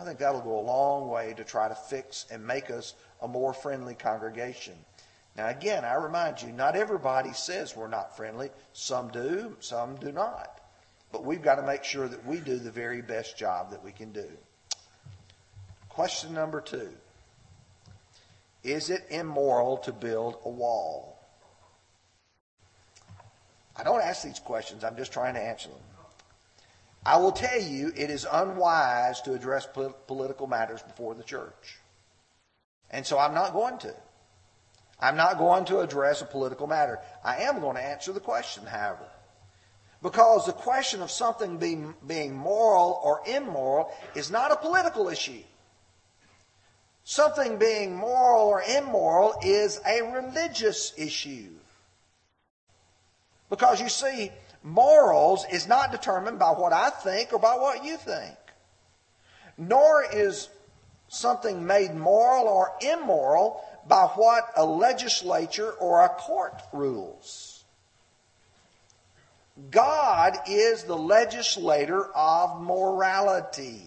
I 0.00 0.04
think 0.04 0.18
that'll 0.18 0.40
go 0.40 0.58
a 0.58 0.62
long 0.62 1.08
way 1.08 1.34
to 1.34 1.44
try 1.44 1.68
to 1.68 1.74
fix 1.74 2.24
and 2.30 2.46
make 2.46 2.70
us 2.70 2.94
a 3.20 3.28
more 3.28 3.52
friendly 3.52 3.94
congregation. 3.94 4.72
Now, 5.36 5.48
again, 5.48 5.84
I 5.84 5.94
remind 5.94 6.40
you, 6.40 6.52
not 6.52 6.74
everybody 6.74 7.34
says 7.34 7.76
we're 7.76 7.86
not 7.86 8.16
friendly. 8.16 8.50
Some 8.72 9.08
do, 9.08 9.56
some 9.60 9.96
do 9.96 10.10
not. 10.10 10.58
But 11.12 11.24
we've 11.24 11.42
got 11.42 11.56
to 11.56 11.62
make 11.62 11.84
sure 11.84 12.08
that 12.08 12.24
we 12.24 12.38
do 12.38 12.56
the 12.56 12.70
very 12.70 13.02
best 13.02 13.36
job 13.36 13.72
that 13.72 13.84
we 13.84 13.92
can 13.92 14.10
do. 14.10 14.26
Question 15.90 16.32
number 16.32 16.62
two 16.62 16.88
Is 18.64 18.88
it 18.88 19.04
immoral 19.10 19.76
to 19.78 19.92
build 19.92 20.38
a 20.46 20.48
wall? 20.48 21.18
I 23.76 23.84
don't 23.84 24.02
ask 24.02 24.22
these 24.22 24.38
questions, 24.38 24.82
I'm 24.82 24.96
just 24.96 25.12
trying 25.12 25.34
to 25.34 25.40
answer 25.40 25.68
them. 25.68 25.78
I 27.04 27.16
will 27.16 27.32
tell 27.32 27.60
you 27.60 27.92
it 27.96 28.10
is 28.10 28.26
unwise 28.30 29.20
to 29.22 29.32
address 29.32 29.66
political 30.06 30.46
matters 30.46 30.82
before 30.82 31.14
the 31.14 31.22
church. 31.22 31.78
And 32.90 33.06
so 33.06 33.18
I'm 33.18 33.34
not 33.34 33.52
going 33.52 33.78
to. 33.78 33.94
I'm 35.00 35.16
not 35.16 35.38
going 35.38 35.64
to 35.66 35.80
address 35.80 36.20
a 36.20 36.26
political 36.26 36.66
matter. 36.66 36.98
I 37.24 37.38
am 37.38 37.60
going 37.60 37.76
to 37.76 37.82
answer 37.82 38.12
the 38.12 38.20
question, 38.20 38.66
however. 38.66 39.08
Because 40.02 40.46
the 40.46 40.52
question 40.52 41.02
of 41.02 41.10
something 41.10 41.58
being, 41.58 41.94
being 42.06 42.34
moral 42.34 43.00
or 43.02 43.22
immoral 43.26 43.92
is 44.14 44.30
not 44.30 44.52
a 44.52 44.56
political 44.56 45.08
issue. 45.08 45.42
Something 47.04 47.58
being 47.58 47.96
moral 47.96 48.46
or 48.46 48.62
immoral 48.62 49.34
is 49.42 49.80
a 49.86 50.02
religious 50.12 50.92
issue. 50.96 51.50
Because 53.48 53.80
you 53.80 53.88
see, 53.88 54.30
morals 54.62 55.44
is 55.50 55.66
not 55.66 55.92
determined 55.92 56.38
by 56.38 56.50
what 56.50 56.72
I 56.72 56.90
think 56.90 57.32
or 57.32 57.38
by 57.38 57.54
what 57.56 57.84
you 57.84 57.96
think. 57.96 58.36
Nor 59.56 60.04
is 60.12 60.48
something 61.08 61.66
made 61.66 61.94
moral 61.94 62.46
or 62.46 62.72
immoral 62.80 63.62
by 63.86 64.04
what 64.14 64.44
a 64.56 64.64
legislature 64.64 65.72
or 65.72 66.04
a 66.04 66.08
court 66.08 66.62
rules. 66.72 67.64
God 69.70 70.38
is 70.46 70.84
the 70.84 70.96
legislator 70.96 72.06
of 72.14 72.62
morality. 72.62 73.82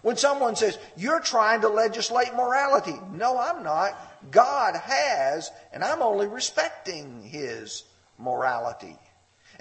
When 0.00 0.16
someone 0.16 0.56
says, 0.56 0.78
You're 0.96 1.20
trying 1.20 1.60
to 1.60 1.68
legislate 1.68 2.34
morality, 2.34 2.94
no, 3.12 3.38
I'm 3.38 3.62
not. 3.62 3.96
God 4.30 4.74
has, 4.74 5.50
and 5.72 5.84
I'm 5.84 6.02
only 6.02 6.26
respecting 6.26 7.22
his 7.22 7.84
morality. 8.18 8.96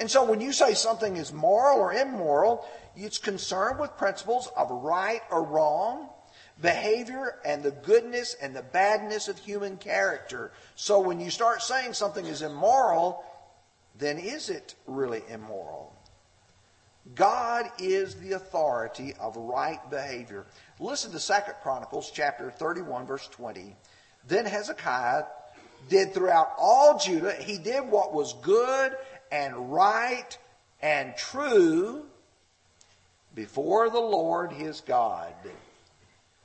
And 0.01 0.09
so 0.09 0.23
when 0.23 0.41
you 0.41 0.51
say 0.51 0.73
something 0.73 1.15
is 1.15 1.31
moral 1.31 1.77
or 1.77 1.93
immoral, 1.93 2.65
it's 2.95 3.19
concerned 3.19 3.79
with 3.79 3.95
principles 3.97 4.49
of 4.57 4.71
right 4.71 5.21
or 5.29 5.43
wrong, 5.43 6.09
behavior, 6.59 7.35
and 7.45 7.61
the 7.61 7.69
goodness 7.69 8.35
and 8.41 8.55
the 8.55 8.63
badness 8.63 9.27
of 9.27 9.37
human 9.37 9.77
character. 9.77 10.53
So 10.73 10.99
when 10.99 11.19
you 11.19 11.29
start 11.29 11.61
saying 11.61 11.93
something 11.93 12.25
is 12.25 12.41
immoral, 12.41 13.23
then 13.99 14.17
is 14.17 14.49
it 14.49 14.73
really 14.87 15.21
immoral? 15.29 15.93
God 17.13 17.69
is 17.77 18.15
the 18.15 18.31
authority 18.31 19.13
of 19.19 19.37
right 19.37 19.87
behavior. 19.91 20.47
Listen 20.79 21.11
to 21.11 21.19
2 21.19 21.33
Chronicles 21.61 22.09
chapter 22.11 22.49
31 22.49 23.05
verse 23.05 23.27
20. 23.27 23.75
Then 24.27 24.47
Hezekiah 24.47 25.25
did 25.89 26.13
throughout 26.13 26.53
all 26.57 26.97
Judah, 26.97 27.33
he 27.33 27.59
did 27.59 27.81
what 27.81 28.13
was 28.13 28.33
good 28.41 28.95
and 29.31 29.71
right 29.71 30.37
and 30.81 31.15
true 31.15 32.05
before 33.33 33.89
the 33.89 33.99
Lord 33.99 34.51
his 34.51 34.81
God. 34.81 35.33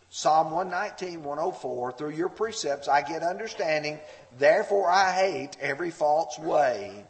Psalm 0.08 0.50
119, 0.50 1.22
104, 1.22 1.92
through 1.92 2.10
your 2.10 2.28
precepts 2.28 2.88
I 2.88 3.02
get 3.02 3.22
understanding, 3.22 3.98
therefore 4.38 4.90
I 4.90 5.12
hate 5.12 5.56
every 5.60 5.90
false 5.90 6.38
way. 6.38 7.04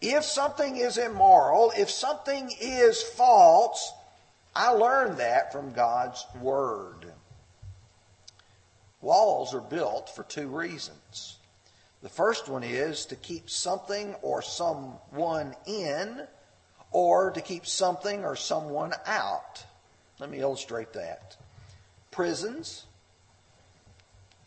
If 0.00 0.24
something 0.24 0.76
is 0.76 0.98
immoral, 0.98 1.72
if 1.76 1.90
something 1.90 2.50
is 2.60 3.02
false, 3.02 3.92
I 4.54 4.68
learned 4.68 5.18
that 5.18 5.52
from 5.52 5.72
God's 5.72 6.24
Word. 6.40 7.06
Walls 9.00 9.54
are 9.54 9.60
built 9.60 10.14
for 10.14 10.22
two 10.22 10.48
reasons. 10.48 11.33
The 12.04 12.10
first 12.10 12.50
one 12.50 12.62
is 12.62 13.06
to 13.06 13.16
keep 13.16 13.48
something 13.48 14.14
or 14.20 14.42
someone 14.42 15.56
in, 15.66 16.20
or 16.90 17.30
to 17.30 17.40
keep 17.40 17.64
something 17.64 18.26
or 18.26 18.36
someone 18.36 18.92
out. 19.06 19.64
Let 20.18 20.28
me 20.28 20.40
illustrate 20.40 20.92
that. 20.92 21.38
Prisons, 22.10 22.84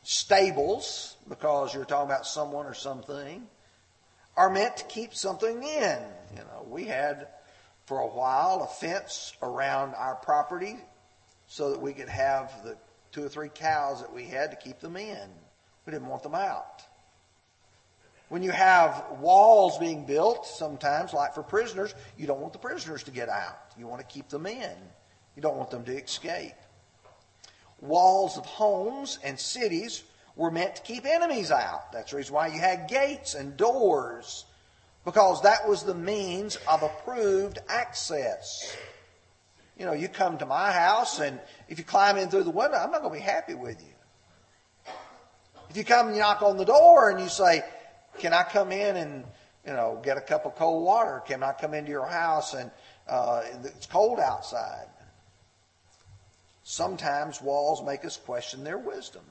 stables, 0.04 1.18
because 1.28 1.74
you're 1.74 1.84
talking 1.84 2.12
about 2.12 2.28
someone 2.28 2.68
or 2.68 2.76
something, 2.76 3.48
are 4.36 4.52
meant 4.52 4.78
to 4.78 4.84
keep 4.86 5.16
something 5.16 5.64
in. 5.64 6.00
You 6.36 6.44
know, 6.44 6.64
we 6.70 6.86
had 6.86 7.28
for 7.88 8.02
a 8.02 8.08
while 8.08 8.62
a 8.62 8.68
fence 8.68 9.34
around 9.42 9.96
our 9.96 10.14
property 10.14 10.78
so 11.48 11.72
that 11.72 11.82
we 11.82 11.94
could 11.94 12.10
have 12.10 12.52
the 12.64 12.78
two 13.12 13.26
or 13.26 13.30
three 13.30 13.50
cows 13.50 14.02
that 14.02 14.14
we 14.14 14.26
had 14.26 14.52
to 14.52 14.58
keep 14.58 14.80
them 14.80 14.96
in. 14.96 15.28
We 15.88 15.92
didn't 15.92 16.08
want 16.08 16.22
them 16.22 16.36
out. 16.36 16.84
When 18.30 18.44
you 18.44 18.52
have 18.52 19.06
walls 19.20 19.78
being 19.78 20.06
built, 20.06 20.46
sometimes, 20.46 21.14
like 21.14 21.34
for 21.34 21.44
prisoners, 21.44 21.96
you 22.18 22.28
don't 22.28 22.42
want 22.42 22.54
the 22.54 22.60
prisoners 22.60 23.04
to 23.04 23.12
get 23.12 23.30
out. 23.30 23.58
You 23.78 23.88
want 23.88 24.02
to 24.02 24.08
keep 24.08 24.28
them 24.28 24.46
in. 24.46 24.76
You 25.36 25.42
don't 25.42 25.56
want 25.56 25.72
them 25.72 25.86
to 25.86 25.96
escape. 25.96 26.56
Walls 27.80 28.38
of 28.38 28.46
homes 28.46 29.20
and 29.24 29.40
cities 29.40 30.04
were 30.36 30.52
meant 30.52 30.76
to 30.76 30.82
keep 30.82 31.06
enemies 31.06 31.52
out. 31.52 31.92
That's 31.94 32.12
the 32.12 32.18
reason 32.18 32.34
why 32.34 32.48
you 32.48 32.60
had 32.60 32.90
gates 32.90 33.34
and 33.34 33.56
doors, 33.56 34.46
because 35.06 35.42
that 35.44 35.68
was 35.68 35.84
the 35.84 35.96
means 35.96 36.58
of 36.68 36.84
approved 36.84 37.60
access. 37.70 38.76
You 39.78 39.86
know, 39.86 39.94
you 39.94 40.10
come 40.10 40.38
to 40.40 40.46
my 40.46 40.72
house, 40.72 41.20
and 41.20 41.40
if 41.70 41.78
you 41.78 41.86
climb 41.86 42.18
in 42.18 42.30
through 42.30 42.44
the 42.44 42.50
window, 42.50 42.78
I'm 42.78 42.92
not 42.92 43.02
going 43.02 43.14
to 43.14 43.20
be 43.20 43.24
happy 43.24 43.54
with 43.54 43.80
you. 43.82 44.94
If 45.70 45.78
you 45.78 45.84
come 45.84 46.08
and 46.08 46.18
knock 46.18 46.42
on 46.42 46.58
the 46.58 46.66
door 46.66 47.10
and 47.10 47.20
you 47.20 47.30
say, 47.30 47.62
can 48.20 48.34
I 48.34 48.44
come 48.44 48.72
in 48.72 48.96
and, 48.96 49.24
you 49.66 49.74
know, 49.74 50.00
get 50.04 50.18
a 50.18 50.22
cup 50.22 50.46
of 50.46 50.56
cold 50.56 50.84
water? 50.84 51.22
Can 51.26 51.44
I 51.44 51.54
come 51.54 51.74
into 51.74 51.92
your 51.92 52.06
house 52.06 52.54
and 52.54 52.72
uh, 53.08 53.44
it's 53.64 53.86
cold 53.86 54.20
outside? 54.20 54.88
sometimes 56.70 57.42
walls 57.42 57.82
make 57.82 58.04
us 58.04 58.18
question 58.18 58.62
their 58.66 58.78
wisdom. 58.78 59.24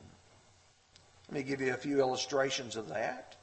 Let 1.29 1.35
me 1.37 1.43
give 1.43 1.61
you 1.61 1.75
a 1.75 1.77
few 1.77 2.01
illustrations 2.01 2.77
of 2.77 2.89
that. 2.89 3.37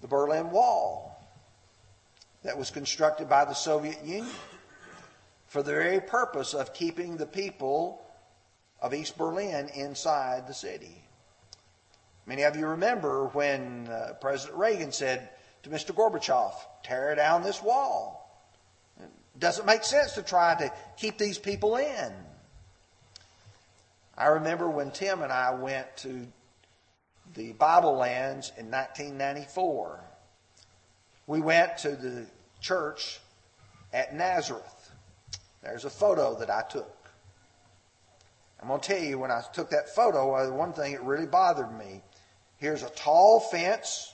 The 0.00 0.08
Berlin 0.08 0.50
Wall 0.50 1.22
that 2.42 2.56
was 2.56 2.70
constructed 2.70 3.28
by 3.28 3.44
the 3.44 3.52
Soviet 3.52 4.02
Union 4.02 4.34
for 5.48 5.62
the 5.62 5.72
very 5.72 6.00
purpose 6.00 6.54
of 6.54 6.72
keeping 6.72 7.18
the 7.18 7.26
people 7.26 8.02
of 8.80 8.94
East 8.94 9.18
Berlin 9.18 9.68
inside 9.74 10.46
the 10.46 10.54
city. 10.54 11.04
Many 12.26 12.42
of 12.42 12.56
you 12.56 12.66
remember 12.66 13.26
when 13.28 13.88
uh, 13.88 14.14
President 14.20 14.58
Reagan 14.58 14.92
said 14.92 15.28
to 15.62 15.70
Mr. 15.70 15.94
Gorbachev, 15.94 16.54
tear 16.82 17.14
down 17.14 17.42
this 17.42 17.62
wall. 17.62 18.20
It 18.98 19.10
doesn't 19.38 19.66
make 19.66 19.84
sense 19.84 20.12
to 20.12 20.22
try 20.22 20.54
to 20.54 20.72
keep 20.96 21.18
these 21.18 21.38
people 21.38 21.76
in. 21.76 22.12
I 24.16 24.26
remember 24.26 24.68
when 24.68 24.90
Tim 24.90 25.22
and 25.22 25.32
I 25.32 25.54
went 25.54 25.86
to 25.98 26.26
the 27.34 27.52
Bible 27.52 27.96
lands 27.96 28.52
in 28.56 28.70
1994. 28.70 30.00
We 31.26 31.40
went 31.40 31.78
to 31.78 31.90
the 31.96 32.26
church 32.60 33.18
at 33.92 34.14
Nazareth. 34.14 34.92
There's 35.62 35.84
a 35.84 35.90
photo 35.90 36.38
that 36.38 36.50
I 36.50 36.62
took. 36.62 36.90
I'm 38.60 38.68
going 38.68 38.80
to 38.80 38.88
tell 38.88 39.02
you, 39.02 39.18
when 39.18 39.30
I 39.30 39.42
took 39.52 39.70
that 39.70 39.94
photo, 39.94 40.34
uh, 40.34 40.50
one 40.50 40.72
thing 40.72 40.92
that 40.92 41.02
really 41.02 41.26
bothered 41.26 41.76
me. 41.76 42.02
Here's 42.58 42.82
a 42.82 42.90
tall 42.90 43.40
fence 43.40 44.12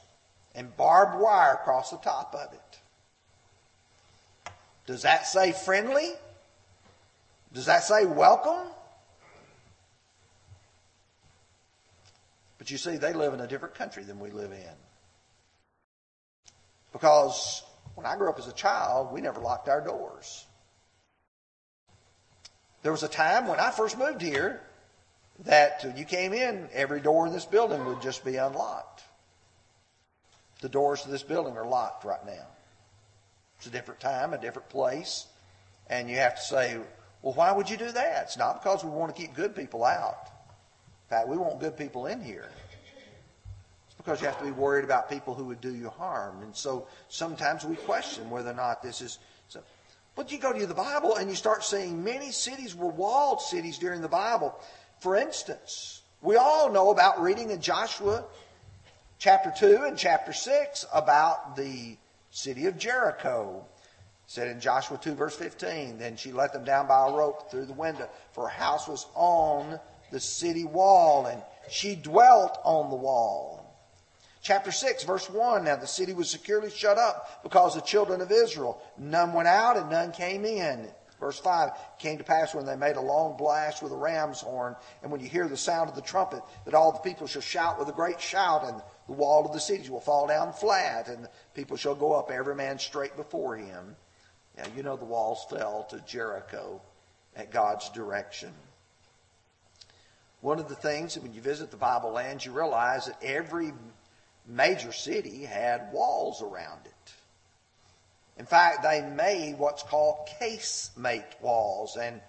and 0.55 0.77
barbed 0.77 1.21
wire 1.21 1.55
across 1.55 1.91
the 1.91 1.99
top 1.99 2.35
of 2.35 2.53
it. 2.53 2.79
Does 4.87 5.03
that 5.03 5.27
say 5.27 5.53
friendly? 5.53 6.11
Does 7.53 7.67
that 7.67 7.85
say 7.85 8.07
welcome? 8.07 8.67
But 12.59 12.71
you 12.71 12.79
see, 12.79 12.97
they 12.97 13.13
live 13.13 13.33
in 13.33 13.41
a 13.41 13.47
different 13.47 13.75
country 13.75 14.03
than 14.03 14.19
we 14.19 14.31
live 14.31 14.53
in. 14.53 14.77
Because 16.93 17.63
when 17.95 18.07
I 18.07 18.17
grew 18.17 18.29
up 18.29 18.39
as 18.39 18.49
a 18.49 18.53
child, 18.53 19.13
we 19.13 19.21
never 19.21 19.41
locked 19.41 19.69
our 19.69 19.81
doors. 19.81 20.47
There 22.83 22.93
was 22.93 23.03
a 23.03 23.09
time 23.09 23.47
when 23.47 23.61
I 23.61 23.71
first 23.71 23.99
moved 23.99 24.23
here 24.23 24.61
that 25.45 25.95
you 25.97 26.05
came 26.05 26.33
in, 26.33 26.69
every 26.73 27.01
door 27.01 27.27
in 27.27 27.33
this 27.33 27.45
building 27.45 27.85
would 27.87 28.03
just 28.03 28.25
be 28.25 28.37
unlocked. 28.37 29.03
The 30.61 30.69
doors 30.69 31.03
to 31.03 31.11
this 31.11 31.23
building 31.23 31.57
are 31.57 31.67
locked 31.67 32.05
right 32.05 32.25
now. 32.27 32.47
It's 33.57 33.67
a 33.67 33.71
different 33.71 34.01
time, 34.01 34.35
a 34.35 34.39
different 34.39 34.69
place. 34.69 35.27
And 35.89 36.09
you 36.09 36.17
have 36.17 36.37
to 36.37 36.43
say, 36.43 36.79
well, 37.23 37.35
why 37.35 37.53
would 37.53 37.69
you 37.69 37.77
do 37.77 37.91
that? 37.91 38.23
It's 38.25 38.39
not 38.39 38.63
because 38.63 38.85
we 38.85 38.91
want 38.91 39.15
to 39.15 39.21
keep 39.21 39.35
good 39.35 39.55
people 39.55 39.85
out. 39.85 40.31
In 41.07 41.17
fact, 41.17 41.29
we 41.29 41.37
want 41.37 41.61
good 41.61 41.77
people 41.77 42.07
in 42.07 42.23
here. 42.23 42.49
It's 43.87 43.95
because 43.97 44.21
you 44.21 44.27
have 44.27 44.39
to 44.39 44.45
be 44.45 44.53
worried 44.53 44.85
about 44.85 45.11
people 45.11 45.35
who 45.35 45.45
would 45.47 45.61
do 45.61 45.75
you 45.75 45.89
harm. 45.91 46.43
And 46.43 46.55
so 46.55 46.87
sometimes 47.09 47.65
we 47.65 47.77
question 47.77 48.31
whether 48.31 48.51
or 48.51 48.55
not 48.55 48.83
this 48.83 49.01
is. 49.01 49.19
So, 49.49 49.61
but 50.15 50.31
you 50.31 50.39
go 50.39 50.53
to 50.53 50.67
the 50.67 50.75
Bible 50.75 51.17
and 51.17 51.29
you 51.29 51.37
start 51.37 51.65
seeing 51.65 52.05
many 52.05 52.31
cities 52.31 52.75
were 52.75 52.89
walled 52.89 53.41
cities 53.41 53.79
during 53.79 54.01
the 54.01 54.09
Bible. 54.09 54.55
For 55.01 55.17
instance, 55.17 56.03
we 56.21 56.37
all 56.37 56.71
know 56.71 56.91
about 56.91 57.23
reading 57.23 57.51
in 57.51 57.61
Joshua 57.61 58.25
chapter 59.19 59.53
2 59.57 59.85
and 59.85 59.97
chapter 59.97 60.33
6 60.33 60.87
about 60.93 61.57
the 61.57 61.97
city 62.31 62.67
of 62.67 62.79
Jericho 62.79 63.65
said 64.31 64.47
in 64.47 64.61
Joshua 64.61 64.97
2 64.97 65.15
verse 65.15 65.35
15, 65.35 65.99
then 65.99 66.17
she 66.17 66.31
let 66.31 66.53
them 66.53 66.63
down 66.63 66.87
by 66.87 67.09
a 67.09 67.13
rope 67.13 67.51
through 67.51 67.67
the 67.67 67.73
window, 67.73 68.09
for 68.31 68.45
her 68.45 68.55
house 68.63 68.87
was 68.87 69.07
on 69.17 69.81
the 70.13 70.21
city 70.21 70.65
wall, 70.65 71.27
and 71.27 71.43
she 71.69 71.97
dwelt 71.97 72.59
on 72.63 72.91
the 72.91 72.97
wall. 72.97 73.75
Chapter 74.41 74.71
6, 74.71 75.03
verse 75.03 75.29
1 75.29 75.65
Now 75.65 75.75
the 75.75 75.87
city 75.89 76.13
was 76.13 76.31
securely 76.31 76.71
shut 76.71 76.97
up 76.97 77.43
because 77.43 77.75
the 77.75 77.81
children 77.81 78.21
of 78.21 78.31
Israel. 78.31 78.81
None 78.97 79.33
went 79.33 79.49
out 79.49 79.77
and 79.77 79.91
none 79.91 80.13
came 80.13 80.45
in. 80.45 80.89
Verse 81.21 81.39
5 81.39 81.71
came 81.99 82.17
to 82.17 82.25
pass 82.25 82.55
when 82.55 82.65
they 82.65 82.77
made 82.77 82.97
a 82.97 83.01
long 83.01 83.37
blast 83.37 83.83
with 83.83 83.93
a 83.93 83.97
ram's 83.97 84.41
horn, 84.41 84.75
and 85.03 85.13
when 85.13 85.21
you 85.21 85.29
hear 85.29 85.47
the 85.47 85.57
sound 85.57 85.91
of 85.91 85.95
the 85.95 86.01
trumpet, 86.01 86.43
that 86.65 86.75
all 86.75 86.93
the 86.93 86.99
people 86.99 87.27
shall 87.27 87.43
shout 87.43 87.79
with 87.79 87.89
a 87.89 87.93
great 87.93 88.21
shout, 88.21 88.65
and 88.65 88.81
the 89.07 89.13
wall 89.13 89.45
of 89.45 89.53
the 89.53 89.61
cities 89.61 89.91
will 89.91 90.01
fall 90.01 90.27
down 90.27 90.53
flat, 90.55 91.09
and 91.09 91.25
the 91.25 91.31
people 91.55 91.77
shall 91.77 91.95
go 91.95 92.15
up, 92.15 92.31
every 92.31 92.55
man 92.55 92.79
straight 92.79 93.15
before 93.17 93.57
him. 93.57 93.95
Now, 94.57 94.65
you 94.75 94.83
know 94.83 94.97
the 94.97 95.05
walls 95.05 95.45
fell 95.51 95.87
to 95.91 96.01
Jericho 96.01 96.81
at 97.37 97.53
God's 97.53 97.91
direction. 97.91 98.53
One 100.41 100.59
of 100.59 100.69
the 100.71 100.75
things 100.75 101.15
that 101.15 101.23
when 101.23 101.35
you 101.35 101.43
visit 101.43 101.71
the 101.71 101.77
Bible 101.77 102.13
lands, 102.13 102.47
you 102.47 102.53
realize 102.53 103.07
that 103.07 103.23
every 103.23 103.73
major 104.47 104.93
city 104.93 105.45
had 105.45 105.93
walls 105.93 106.43
around 106.43 106.81
it. 106.87 106.95
In 108.41 108.47
fact, 108.47 108.83
they 108.83 109.03
made 109.03 109.59
what's 109.59 109.83
called 109.83 110.27
casemate 110.41 111.39
walls. 111.43 111.99
And 112.01 112.23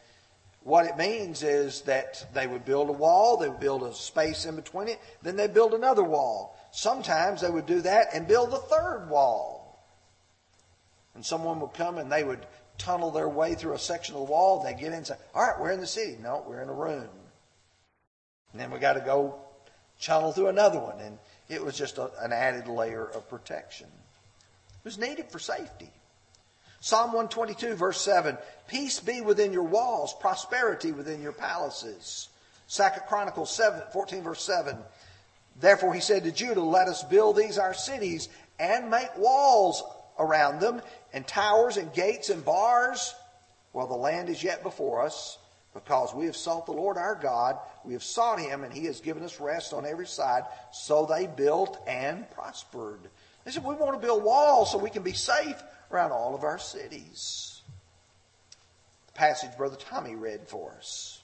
what 0.62 0.86
it 0.86 0.98
means 0.98 1.42
is 1.42 1.84
that 1.84 2.28
they 2.34 2.48
would 2.48 2.66
build 2.66 2.90
a 2.90 2.92
wall, 2.92 3.38
they 3.38 3.48
would 3.48 3.62
build 3.62 3.82
a 3.84 3.94
space 3.94 4.44
in 4.44 4.58
between 4.58 4.90
it, 4.90 5.00
then 5.22 5.38
they'd 5.38 5.54
build 5.54 5.74
another 5.74 6.04
wall. 6.04 6.60
Sometimes 6.74 7.40
they 7.40 7.50
would 7.50 7.66
do 7.66 7.80
that 7.84 8.08
and 8.14 8.28
build 8.28 8.52
a 8.52 8.58
third 8.58 9.08
wall. 9.10 9.88
And 11.16 11.26
someone 11.26 11.62
would 11.62 11.74
come 11.76 11.98
and 11.98 12.12
they 12.12 12.26
would 12.26 12.46
tunnel 12.78 13.12
their 13.12 13.30
way 13.30 13.56
through 13.56 13.76
a 13.76 13.80
section 13.80 14.14
of 14.16 14.20
the 14.20 14.32
wall, 14.32 14.62
they'd 14.62 14.78
get 14.78 14.88
in 14.88 14.94
and 14.96 15.08
say, 15.08 15.16
All 15.34 15.48
right, 15.48 15.58
we're 15.62 15.72
in 15.72 15.80
the 15.80 15.88
city. 15.88 16.18
No, 16.22 16.44
we're 16.46 16.62
in 16.62 16.68
a 16.68 16.74
room. 16.74 17.08
And 18.52 18.60
then 18.60 18.70
we 18.70 18.80
got 18.80 18.94
to 18.94 19.00
go 19.00 19.40
tunnel 20.02 20.34
through 20.34 20.48
another 20.48 20.80
one. 20.80 21.00
And 21.00 21.18
it 21.48 21.64
was 21.64 21.78
just 21.78 22.00
a, 22.00 22.12
an 22.22 22.34
added 22.34 22.68
layer 22.68 23.06
of 23.06 23.30
protection. 23.30 23.88
It 23.88 24.84
was 24.84 24.98
needed 24.98 25.32
for 25.32 25.40
safety. 25.40 25.90
Psalm 26.82 27.14
122, 27.14 27.76
verse 27.76 28.02
7 28.02 28.38
Peace 28.68 29.00
be 29.00 29.22
within 29.22 29.54
your 29.54 29.64
walls, 29.64 30.16
prosperity 30.20 30.92
within 30.92 31.22
your 31.22 31.32
palaces. 31.32 32.30
Second 32.68 33.04
Chronicles 33.08 33.56
7, 33.56 33.84
14, 33.94 34.24
verse 34.24 34.44
7. 34.44 34.78
Therefore 35.60 35.94
he 35.94 36.00
said 36.00 36.24
to 36.24 36.32
Judah, 36.32 36.62
Let 36.62 36.88
us 36.88 37.04
build 37.04 37.38
these 37.38 37.60
our 37.60 37.76
cities 37.76 38.30
and 38.60 38.90
make 38.90 39.16
walls 39.18 39.84
around 40.18 40.60
them, 40.60 40.82
and 41.14 41.26
towers 41.28 41.78
and 41.78 41.94
gates 41.94 42.30
and 42.30 42.44
bars, 42.44 43.14
while 43.74 43.88
the 43.88 43.94
land 43.94 44.30
is 44.30 44.44
yet 44.44 44.64
before 44.64 45.04
us, 45.06 45.38
because 45.74 46.14
we 46.16 46.26
have 46.26 46.36
sought 46.36 46.66
the 46.66 46.72
Lord 46.72 46.98
our 46.98 47.16
God, 47.16 47.58
we 47.86 47.94
have 47.94 48.04
sought 48.04 48.40
him, 48.40 48.64
and 48.64 48.74
he 48.74 48.86
has 48.86 49.02
given 49.02 49.24
us 49.24 49.40
rest 49.40 49.72
on 49.72 49.86
every 49.86 50.08
side. 50.08 50.44
So 50.72 51.06
they 51.06 51.28
built 51.28 51.80
and 51.88 52.30
prospered. 52.32 53.02
They 53.46 53.52
said, 53.52 53.64
We 53.64 53.76
want 53.76 54.00
to 54.00 54.06
build 54.06 54.24
walls 54.24 54.72
so 54.72 54.78
we 54.80 54.90
can 54.90 55.04
be 55.04 55.14
safe 55.14 55.62
around 55.92 56.12
all 56.12 56.36
of 56.36 56.44
our 56.44 56.60
cities. 56.60 57.62
The 59.08 59.14
passage 59.14 59.56
Brother 59.58 59.78
Tommy 59.78 60.16
read 60.16 60.48
for 60.48 60.74
us. 60.78 61.22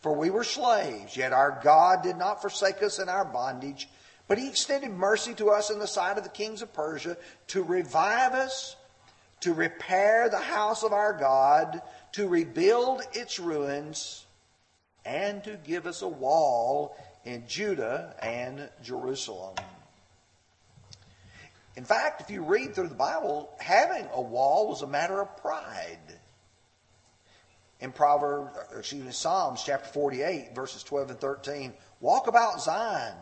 For 0.00 0.12
we 0.12 0.30
were 0.30 0.44
slaves, 0.44 1.16
yet 1.16 1.32
our 1.32 1.60
God 1.62 2.02
did 2.02 2.16
not 2.16 2.40
forsake 2.40 2.82
us 2.82 2.98
in 2.98 3.08
our 3.08 3.24
bondage, 3.24 3.88
but 4.28 4.38
he 4.38 4.48
extended 4.48 4.90
mercy 4.90 5.34
to 5.34 5.50
us 5.50 5.70
in 5.70 5.78
the 5.78 5.86
sight 5.86 6.18
of 6.18 6.24
the 6.24 6.30
kings 6.30 6.62
of 6.62 6.72
Persia 6.72 7.16
to 7.48 7.62
revive 7.62 8.32
us, 8.32 8.76
to 9.40 9.54
repair 9.54 10.28
the 10.28 10.38
house 10.38 10.82
of 10.82 10.92
our 10.92 11.12
God, 11.12 11.82
to 12.12 12.28
rebuild 12.28 13.02
its 13.12 13.40
ruins, 13.40 14.24
and 15.04 15.42
to 15.44 15.58
give 15.64 15.86
us 15.86 16.02
a 16.02 16.08
wall 16.08 16.96
in 17.24 17.46
Judah 17.48 18.14
and 18.22 18.68
Jerusalem. 18.82 19.56
In 21.78 21.84
fact, 21.84 22.20
if 22.20 22.28
you 22.28 22.42
read 22.42 22.74
through 22.74 22.88
the 22.88 22.96
Bible, 22.96 23.54
having 23.60 24.08
a 24.12 24.20
wall 24.20 24.66
was 24.66 24.82
a 24.82 24.86
matter 24.88 25.20
of 25.20 25.36
pride. 25.36 26.18
In 27.78 27.92
Proverbs, 27.92 28.58
excuse 28.76 29.04
me, 29.04 29.12
Psalms 29.12 29.62
chapter 29.64 29.88
48, 29.90 30.56
verses 30.56 30.82
12 30.82 31.10
and 31.10 31.20
13, 31.20 31.72
walk 32.00 32.26
about 32.26 32.60
Zion 32.60 33.14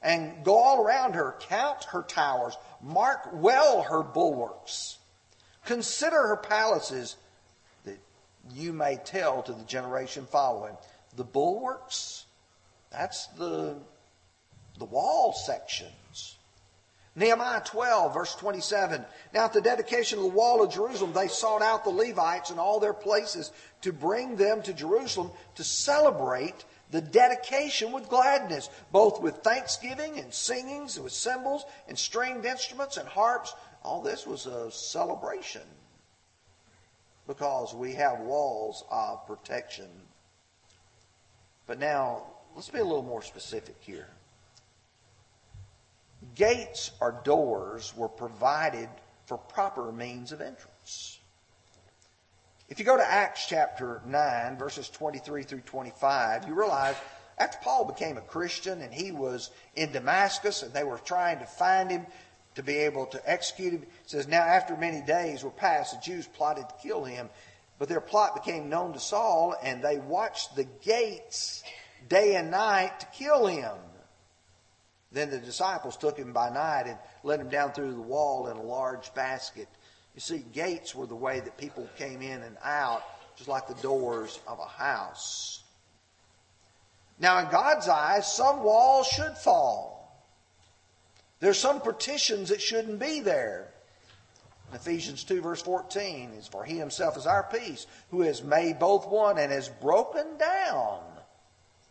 and 0.00 0.44
go 0.44 0.54
all 0.56 0.80
around 0.80 1.16
her, 1.16 1.34
count 1.40 1.82
her 1.90 2.02
towers, 2.02 2.56
mark 2.80 3.30
well 3.32 3.82
her 3.82 4.04
bulwarks, 4.04 4.98
consider 5.64 6.28
her 6.28 6.36
palaces, 6.36 7.16
that 7.82 7.98
you 8.54 8.72
may 8.72 8.94
tell 8.94 9.42
to 9.42 9.52
the 9.52 9.64
generation 9.64 10.24
following. 10.30 10.76
The 11.16 11.24
bulwarks, 11.24 12.26
that's 12.92 13.26
the, 13.38 13.74
the 14.78 14.84
wall 14.84 15.32
sections. 15.32 16.36
Nehemiah 17.16 17.62
12, 17.64 18.12
verse 18.12 18.34
27. 18.34 19.04
Now, 19.32 19.46
at 19.46 19.54
the 19.54 19.62
dedication 19.62 20.18
of 20.18 20.24
the 20.24 20.30
wall 20.30 20.62
of 20.62 20.70
Jerusalem, 20.70 21.14
they 21.14 21.28
sought 21.28 21.62
out 21.62 21.82
the 21.82 21.90
Levites 21.90 22.50
in 22.50 22.58
all 22.58 22.78
their 22.78 22.92
places 22.92 23.52
to 23.80 23.92
bring 23.92 24.36
them 24.36 24.62
to 24.62 24.74
Jerusalem 24.74 25.30
to 25.54 25.64
celebrate 25.64 26.64
the 26.90 27.00
dedication 27.00 27.90
with 27.90 28.10
gladness, 28.10 28.68
both 28.92 29.20
with 29.20 29.36
thanksgiving 29.36 30.18
and 30.18 30.32
singings, 30.32 30.96
and 30.96 31.04
with 31.04 31.12
cymbals 31.12 31.64
and 31.88 31.98
stringed 31.98 32.44
instruments 32.44 32.98
and 32.98 33.08
harps. 33.08 33.54
All 33.82 34.02
this 34.02 34.26
was 34.26 34.46
a 34.46 34.70
celebration. 34.70 35.62
because 37.26 37.74
we 37.74 37.92
have 37.94 38.20
walls 38.20 38.84
of 38.90 39.26
protection. 39.26 39.88
But 41.66 41.80
now, 41.80 42.22
let's 42.54 42.70
be 42.70 42.78
a 42.78 42.84
little 42.84 43.02
more 43.02 43.22
specific 43.22 43.74
here. 43.80 44.06
Gates 46.34 46.90
or 47.00 47.20
doors 47.24 47.94
were 47.96 48.08
provided 48.08 48.88
for 49.26 49.38
proper 49.38 49.92
means 49.92 50.32
of 50.32 50.40
entrance. 50.40 51.18
If 52.68 52.78
you 52.78 52.84
go 52.84 52.96
to 52.96 53.12
Acts 53.12 53.46
chapter 53.46 54.02
9, 54.06 54.58
verses 54.58 54.88
23 54.88 55.44
through 55.44 55.60
25, 55.60 56.48
you 56.48 56.54
realize 56.54 56.96
after 57.38 57.58
Paul 57.62 57.84
became 57.84 58.16
a 58.16 58.22
Christian 58.22 58.82
and 58.82 58.92
he 58.92 59.12
was 59.12 59.50
in 59.74 59.92
Damascus 59.92 60.62
and 60.62 60.72
they 60.72 60.84
were 60.84 60.98
trying 60.98 61.38
to 61.38 61.46
find 61.46 61.90
him 61.90 62.06
to 62.56 62.62
be 62.62 62.76
able 62.78 63.06
to 63.06 63.30
execute 63.30 63.74
him, 63.74 63.82
it 63.82 63.88
says, 64.06 64.26
Now 64.26 64.40
after 64.40 64.76
many 64.76 65.02
days 65.02 65.44
were 65.44 65.50
passed, 65.50 65.94
the 65.94 66.00
Jews 66.00 66.26
plotted 66.26 66.68
to 66.68 66.74
kill 66.82 67.04
him. 67.04 67.28
But 67.78 67.88
their 67.88 68.00
plot 68.00 68.34
became 68.34 68.70
known 68.70 68.94
to 68.94 68.98
Saul, 68.98 69.54
and 69.62 69.84
they 69.84 69.98
watched 69.98 70.56
the 70.56 70.64
gates 70.64 71.62
day 72.08 72.36
and 72.36 72.50
night 72.50 73.00
to 73.00 73.06
kill 73.06 73.46
him. 73.46 73.74
Then 75.16 75.30
the 75.30 75.38
disciples 75.38 75.96
took 75.96 76.18
him 76.18 76.34
by 76.34 76.50
night 76.50 76.88
and 76.88 76.98
let 77.22 77.40
him 77.40 77.48
down 77.48 77.72
through 77.72 77.94
the 77.94 78.02
wall 78.02 78.48
in 78.48 78.58
a 78.58 78.62
large 78.62 79.14
basket. 79.14 79.66
You 80.14 80.20
see, 80.20 80.44
gates 80.52 80.94
were 80.94 81.06
the 81.06 81.16
way 81.16 81.40
that 81.40 81.56
people 81.56 81.88
came 81.96 82.20
in 82.20 82.42
and 82.42 82.54
out, 82.62 83.02
just 83.34 83.48
like 83.48 83.66
the 83.66 83.80
doors 83.80 84.38
of 84.46 84.58
a 84.58 84.66
house. 84.66 85.62
Now, 87.18 87.38
in 87.38 87.50
God's 87.50 87.88
eyes, 87.88 88.30
some 88.30 88.62
walls 88.62 89.06
should 89.06 89.38
fall. 89.38 90.22
There's 91.40 91.58
some 91.58 91.80
partitions 91.80 92.50
that 92.50 92.60
shouldn't 92.60 92.98
be 92.98 93.20
there. 93.20 93.72
Ephesians 94.74 95.24
2, 95.24 95.40
verse 95.40 95.62
14 95.62 96.34
is 96.34 96.46
For 96.46 96.62
he 96.62 96.76
himself 96.76 97.16
is 97.16 97.26
our 97.26 97.44
peace, 97.44 97.86
who 98.10 98.20
has 98.20 98.42
made 98.42 98.78
both 98.78 99.08
one 99.08 99.38
and 99.38 99.50
has 99.50 99.70
broken 99.70 100.36
down 100.36 101.15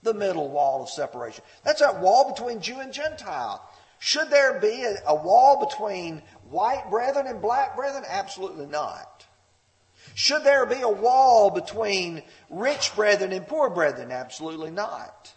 the 0.05 0.13
middle 0.13 0.49
wall 0.49 0.81
of 0.81 0.89
separation. 0.89 1.43
That's 1.65 1.81
that 1.81 1.99
wall 1.99 2.31
between 2.31 2.61
Jew 2.61 2.79
and 2.79 2.93
Gentile. 2.93 3.69
Should 3.99 4.29
there 4.29 4.59
be 4.59 4.83
a, 4.83 4.95
a 5.07 5.15
wall 5.15 5.65
between 5.67 6.21
white 6.49 6.89
brethren 6.89 7.27
and 7.27 7.41
black 7.41 7.75
brethren? 7.75 8.03
Absolutely 8.07 8.67
not. 8.67 9.25
Should 10.13 10.45
there 10.45 10.65
be 10.65 10.81
a 10.81 10.89
wall 10.89 11.49
between 11.49 12.23
rich 12.49 12.95
brethren 12.95 13.33
and 13.33 13.45
poor 13.45 13.69
brethren? 13.69 14.11
Absolutely 14.11 14.71
not. 14.71 15.33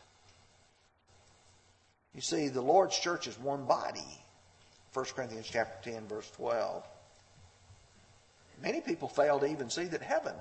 You 2.15 2.21
see, 2.21 2.49
the 2.49 2.63
Lord's 2.63 2.99
church 2.99 3.27
is 3.27 3.39
one 3.39 3.65
body. 3.65 4.21
1 4.93 5.05
Corinthians 5.15 5.49
chapter 5.51 5.91
10, 5.91 6.07
verse 6.07 6.31
12. 6.33 6.85
Many 8.63 8.81
people 8.81 9.09
fail 9.09 9.39
to 9.41 9.47
even 9.47 9.71
see 9.71 9.85
that 9.85 10.03
heaven 10.03 10.35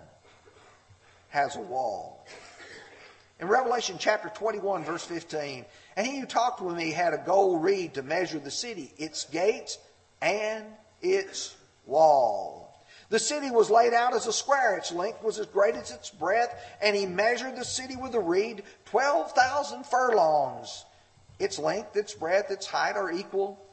has 1.30 1.56
a 1.56 1.62
wall. 1.62 2.26
In 3.40 3.48
Revelation 3.48 3.98
chapter 4.00 4.30
21, 4.30 4.84
verse 4.84 5.04
15, 5.04 5.66
and 5.96 6.08
he 6.08 6.20
who 6.20 6.26
talked 6.26 6.60
with 6.60 6.76
me 6.76 6.92
had 6.92 7.14
a 7.14 7.24
gold 7.24 7.64
reed 7.64 7.94
to 7.94 8.02
measure 8.02 8.40
the 8.40 8.50
city, 8.50 8.92
its 8.98 9.26
gates, 9.26 9.78
and 10.22 10.66
its 11.02 11.56
wall. 11.86 12.74
The 13.10 13.20
city 13.20 13.52
was 13.52 13.70
laid 13.70 13.94
out 13.94 14.16
as 14.16 14.26
a 14.26 14.34
square. 14.34 14.76
Its 14.76 14.92
length 14.92 15.24
was 15.24 15.40
as 15.40 15.46
great 15.46 15.76
as 15.76 15.92
its 15.92 16.10
breadth, 16.10 16.54
and 16.82 16.96
he 16.96 17.06
measured 17.06 17.56
the 17.56 17.64
city 17.64 17.96
with 17.96 18.16
a 18.16 18.20
reed, 18.20 18.64
12,000 18.86 19.86
furlongs. 19.86 20.86
Its 21.40 21.60
length, 21.60 21.96
its 21.96 22.16
breadth, 22.16 22.50
its 22.50 22.66
height 22.66 22.98
are 22.98 23.12
equal. 23.12 23.64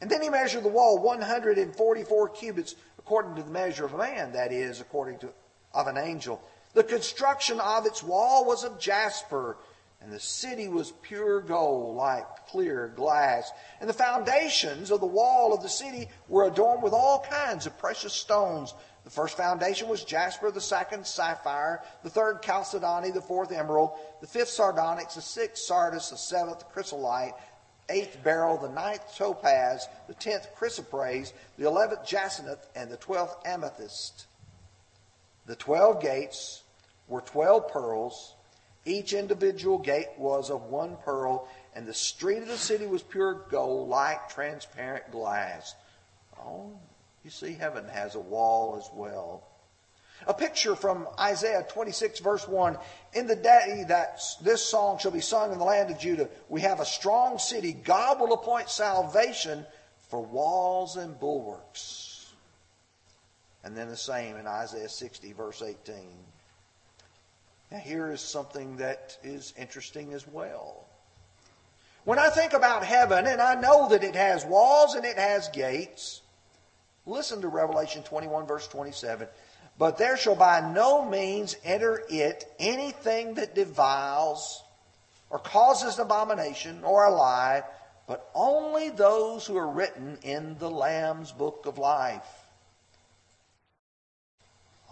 And 0.00 0.10
then 0.10 0.22
he 0.22 0.30
measured 0.30 0.64
the 0.64 0.70
wall 0.70 0.98
144 0.98 2.28
cubits 2.30 2.74
according 2.98 3.36
to 3.36 3.42
the 3.42 3.50
measure 3.50 3.84
of 3.84 3.92
a 3.92 3.98
man, 3.98 4.32
that 4.32 4.50
is, 4.50 4.80
according 4.80 5.18
to 5.18 5.28
of 5.72 5.86
an 5.86 5.98
angel. 5.98 6.42
The 6.72 6.84
construction 6.84 7.58
of 7.60 7.86
its 7.86 8.02
wall 8.02 8.44
was 8.44 8.64
of 8.64 8.78
jasper, 8.78 9.56
and 10.00 10.12
the 10.12 10.20
city 10.20 10.68
was 10.68 10.92
pure 11.02 11.40
gold, 11.40 11.96
like 11.96 12.46
clear 12.46 12.88
glass. 12.88 13.50
And 13.80 13.88
the 13.88 13.94
foundations 13.94 14.90
of 14.90 15.00
the 15.00 15.06
wall 15.06 15.52
of 15.52 15.62
the 15.62 15.68
city 15.68 16.08
were 16.28 16.46
adorned 16.46 16.82
with 16.82 16.92
all 16.92 17.26
kinds 17.28 17.66
of 17.66 17.76
precious 17.78 18.14
stones. 18.14 18.72
The 19.04 19.10
first 19.10 19.36
foundation 19.36 19.88
was 19.88 20.04
jasper, 20.04 20.50
the 20.50 20.60
second 20.60 21.06
sapphire, 21.06 21.82
the 22.02 22.10
third 22.10 22.42
chalcedony, 22.42 23.10
the 23.10 23.20
fourth 23.20 23.50
emerald, 23.50 23.98
the 24.20 24.26
fifth 24.26 24.50
sardonyx, 24.50 25.14
the 25.16 25.22
sixth 25.22 25.64
sardis, 25.64 26.10
the 26.10 26.16
seventh 26.16 26.68
chrysolite, 26.70 27.34
eighth 27.88 28.22
beryl, 28.22 28.56
the 28.56 28.68
ninth 28.68 29.16
topaz, 29.16 29.88
the 30.06 30.14
tenth 30.14 30.48
chrysoprase, 30.54 31.32
the 31.58 31.66
eleventh 31.66 32.06
jacinth, 32.06 32.66
and 32.76 32.90
the 32.90 32.96
twelfth 32.96 33.36
amethyst. 33.44 34.26
The 35.46 35.56
twelve 35.56 36.00
gates 36.00 36.62
were 37.08 37.20
twelve 37.20 37.68
pearls. 37.68 38.34
Each 38.84 39.12
individual 39.12 39.78
gate 39.78 40.08
was 40.16 40.50
of 40.50 40.62
one 40.64 40.96
pearl, 41.04 41.48
and 41.74 41.86
the 41.86 41.94
street 41.94 42.38
of 42.42 42.48
the 42.48 42.56
city 42.56 42.86
was 42.86 43.02
pure 43.02 43.46
gold, 43.50 43.88
like 43.88 44.28
transparent 44.30 45.10
glass. 45.10 45.74
Oh, 46.38 46.72
you 47.24 47.30
see, 47.30 47.52
heaven 47.52 47.86
has 47.88 48.14
a 48.14 48.20
wall 48.20 48.76
as 48.78 48.88
well. 48.94 49.44
A 50.26 50.34
picture 50.34 50.76
from 50.76 51.08
Isaiah 51.18 51.66
26, 51.68 52.20
verse 52.20 52.46
1. 52.46 52.76
In 53.14 53.26
the 53.26 53.36
day 53.36 53.84
that 53.88 54.20
this 54.42 54.62
song 54.62 54.98
shall 54.98 55.10
be 55.10 55.20
sung 55.20 55.52
in 55.52 55.58
the 55.58 55.64
land 55.64 55.90
of 55.90 55.98
Judah, 55.98 56.28
we 56.48 56.60
have 56.60 56.80
a 56.80 56.84
strong 56.84 57.38
city. 57.38 57.72
God 57.72 58.20
will 58.20 58.34
appoint 58.34 58.68
salvation 58.68 59.64
for 60.08 60.20
walls 60.20 60.96
and 60.96 61.18
bulwarks. 61.18 62.09
And 63.62 63.76
then 63.76 63.88
the 63.88 63.96
same 63.96 64.36
in 64.36 64.46
Isaiah 64.46 64.88
60, 64.88 65.32
verse 65.32 65.62
18. 65.62 65.96
Now, 67.70 67.78
here 67.78 68.10
is 68.10 68.20
something 68.20 68.76
that 68.78 69.16
is 69.22 69.54
interesting 69.56 70.12
as 70.12 70.26
well. 70.26 70.86
When 72.04 72.18
I 72.18 72.30
think 72.30 72.54
about 72.54 72.84
heaven, 72.84 73.26
and 73.26 73.40
I 73.40 73.54
know 73.54 73.90
that 73.90 74.02
it 74.02 74.16
has 74.16 74.44
walls 74.44 74.94
and 74.94 75.04
it 75.04 75.16
has 75.16 75.48
gates, 75.48 76.22
listen 77.06 77.42
to 77.42 77.48
Revelation 77.48 78.02
21, 78.02 78.46
verse 78.46 78.66
27. 78.66 79.28
But 79.78 79.98
there 79.98 80.16
shall 80.16 80.34
by 80.34 80.72
no 80.72 81.04
means 81.08 81.56
enter 81.62 82.02
it 82.08 82.44
anything 82.58 83.34
that 83.34 83.54
deviles 83.54 84.62
or 85.28 85.38
causes 85.38 85.98
abomination 85.98 86.82
or 86.84 87.04
a 87.04 87.10
lie, 87.10 87.62
but 88.08 88.28
only 88.34 88.90
those 88.90 89.46
who 89.46 89.56
are 89.56 89.70
written 89.70 90.18
in 90.22 90.58
the 90.58 90.70
Lamb's 90.70 91.32
book 91.32 91.66
of 91.66 91.78
life. 91.78 92.39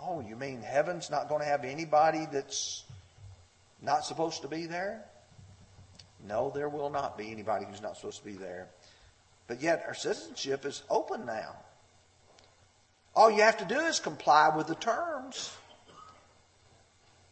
Oh, 0.03 0.21
you 0.21 0.37
mean 0.37 0.63
heaven's 0.63 1.11
not 1.11 1.29
going 1.29 1.41
to 1.41 1.47
have 1.47 1.65
anybody 1.65 2.27
that's 2.31 2.85
not 3.83 4.05
supposed 4.05 4.43
to 4.43 4.49
be 4.49 4.67
there? 4.67 5.05
No, 6.27 6.51
there 6.55 6.69
will 6.69 6.91
not 6.91 7.17
be 7.17 7.31
anybody 7.31 7.65
who's 7.65 7.83
not 7.83 7.97
supposed 7.97 8.19
to 8.19 8.25
be 8.25 8.33
there. 8.33 8.69
But 9.47 9.61
yet 9.61 9.85
our 9.87 9.95
citizenship 9.95 10.65
is 10.65 10.83
open 10.91 11.27
now. 11.27 11.57
All 13.15 13.31
you 13.31 13.43
have 13.43 13.59
to 13.59 13.65
do 13.65 13.81
is 13.81 13.99
comply 13.99 14.55
with 14.55 14.67
the 14.67 14.75
terms. 14.77 15.53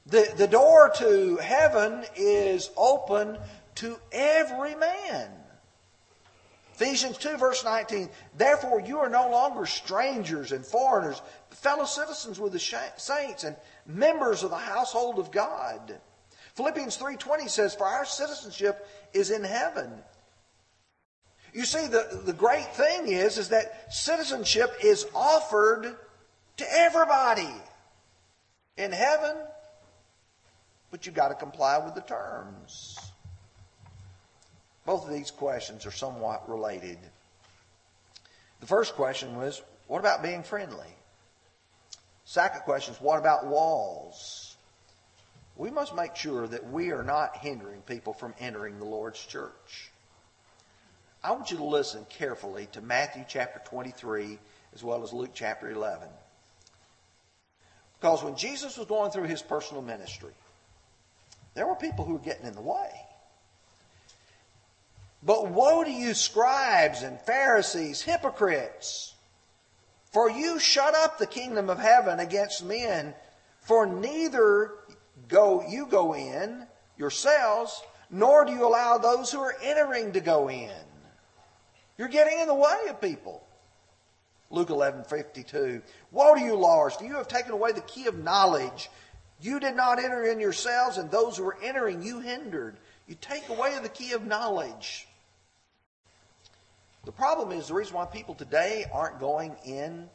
The, 0.06 0.32
the 0.36 0.46
door 0.46 0.92
to 0.98 1.36
heaven 1.36 2.04
is 2.16 2.70
open 2.76 3.38
to 3.76 3.96
every 4.12 4.74
man. 4.74 5.30
Ephesians 6.74 7.18
2, 7.18 7.38
verse 7.38 7.64
19. 7.64 8.08
Therefore, 8.36 8.80
you 8.80 8.98
are 8.98 9.08
no 9.08 9.30
longer 9.30 9.64
strangers 9.66 10.52
and 10.52 10.64
foreigners, 10.64 11.22
fellow 11.56 11.84
citizens 11.84 12.38
with 12.38 12.52
the 12.52 12.92
saints 12.96 13.44
and 13.44 13.56
members 13.86 14.42
of 14.42 14.50
the 14.50 14.56
household 14.56 15.18
of 15.18 15.30
God. 15.30 16.00
Philippians 16.54 16.96
3:20 16.96 17.48
says, 17.48 17.74
"For 17.74 17.86
our 17.86 18.04
citizenship 18.04 18.88
is 19.12 19.30
in 19.30 19.44
heaven." 19.44 20.04
You 21.52 21.64
see, 21.64 21.86
the, 21.86 22.22
the 22.24 22.32
great 22.32 22.66
thing 22.74 23.08
is, 23.08 23.38
is 23.38 23.48
that 23.48 23.92
citizenship 23.92 24.76
is 24.82 25.06
offered 25.14 25.96
to 26.58 26.72
everybody 26.72 27.54
in 28.76 28.92
heaven, 28.92 29.36
but 30.90 31.06
you've 31.06 31.14
got 31.14 31.28
to 31.28 31.34
comply 31.34 31.78
with 31.78 31.94
the 31.94 32.02
terms. 32.02 32.98
Both 34.84 35.04
of 35.04 35.12
these 35.12 35.30
questions 35.30 35.86
are 35.86 35.90
somewhat 35.90 36.48
related. 36.48 36.98
The 38.60 38.66
first 38.66 38.94
question 38.94 39.36
was, 39.36 39.62
what 39.86 39.98
about 39.98 40.22
being 40.22 40.42
friendly? 40.42 40.94
Second 42.26 42.62
question 42.62 42.92
is, 42.92 43.00
what 43.00 43.20
about 43.20 43.46
walls? 43.46 44.56
We 45.56 45.70
must 45.70 45.94
make 45.94 46.16
sure 46.16 46.46
that 46.48 46.70
we 46.70 46.90
are 46.90 47.04
not 47.04 47.36
hindering 47.36 47.80
people 47.82 48.12
from 48.12 48.34
entering 48.40 48.78
the 48.78 48.84
Lord's 48.84 49.24
church. 49.24 49.90
I 51.22 51.30
want 51.30 51.52
you 51.52 51.56
to 51.58 51.64
listen 51.64 52.04
carefully 52.10 52.68
to 52.72 52.80
Matthew 52.80 53.24
chapter 53.28 53.60
23 53.64 54.38
as 54.74 54.82
well 54.82 55.04
as 55.04 55.12
Luke 55.12 55.30
chapter 55.34 55.70
11. 55.70 56.08
Because 58.00 58.24
when 58.24 58.36
Jesus 58.36 58.76
was 58.76 58.88
going 58.88 59.12
through 59.12 59.28
his 59.28 59.40
personal 59.40 59.82
ministry, 59.82 60.34
there 61.54 61.66
were 61.66 61.76
people 61.76 62.04
who 62.04 62.14
were 62.14 62.18
getting 62.18 62.46
in 62.46 62.54
the 62.54 62.60
way. 62.60 62.90
But 65.22 65.48
woe 65.48 65.84
to 65.84 65.90
you, 65.90 66.12
scribes 66.12 67.02
and 67.02 67.20
Pharisees, 67.20 68.02
hypocrites! 68.02 69.14
For 70.16 70.30
you 70.30 70.58
shut 70.58 70.94
up 70.94 71.18
the 71.18 71.26
kingdom 71.26 71.68
of 71.68 71.78
heaven 71.78 72.20
against 72.20 72.64
men, 72.64 73.12
for 73.60 73.84
neither 73.84 74.72
go 75.28 75.62
you 75.68 75.84
go 75.84 76.14
in 76.14 76.66
yourselves, 76.96 77.82
nor 78.08 78.46
do 78.46 78.52
you 78.52 78.66
allow 78.66 78.96
those 78.96 79.30
who 79.30 79.40
are 79.40 79.54
entering 79.62 80.12
to 80.12 80.20
go 80.20 80.48
in. 80.48 80.70
You're 81.98 82.08
getting 82.08 82.40
in 82.40 82.46
the 82.46 82.54
way 82.54 82.86
of 82.88 82.98
people. 82.98 83.46
Luke 84.48 84.70
11, 84.70 85.04
52. 85.04 85.82
Woe 86.12 86.34
to 86.34 86.40
you, 86.40 86.54
lawyers, 86.54 86.94
for 86.94 87.04
you 87.04 87.16
have 87.16 87.28
taken 87.28 87.52
away 87.52 87.72
the 87.72 87.82
key 87.82 88.06
of 88.06 88.16
knowledge. 88.16 88.88
You 89.42 89.60
did 89.60 89.76
not 89.76 90.02
enter 90.02 90.24
in 90.24 90.40
yourselves, 90.40 90.96
and 90.96 91.10
those 91.10 91.36
who 91.36 91.44
were 91.44 91.58
entering 91.62 92.02
you 92.02 92.20
hindered. 92.20 92.78
You 93.06 93.16
take 93.20 93.50
away 93.50 93.78
the 93.82 93.90
key 93.90 94.12
of 94.12 94.24
knowledge. 94.24 95.05
The 97.06 97.12
problem 97.12 97.52
is 97.52 97.68
the 97.68 97.74
reason 97.74 97.94
why 97.94 98.04
people 98.04 98.34
today 98.34 98.84
aren't 98.92 99.20
going 99.20 99.54
in 99.64 100.10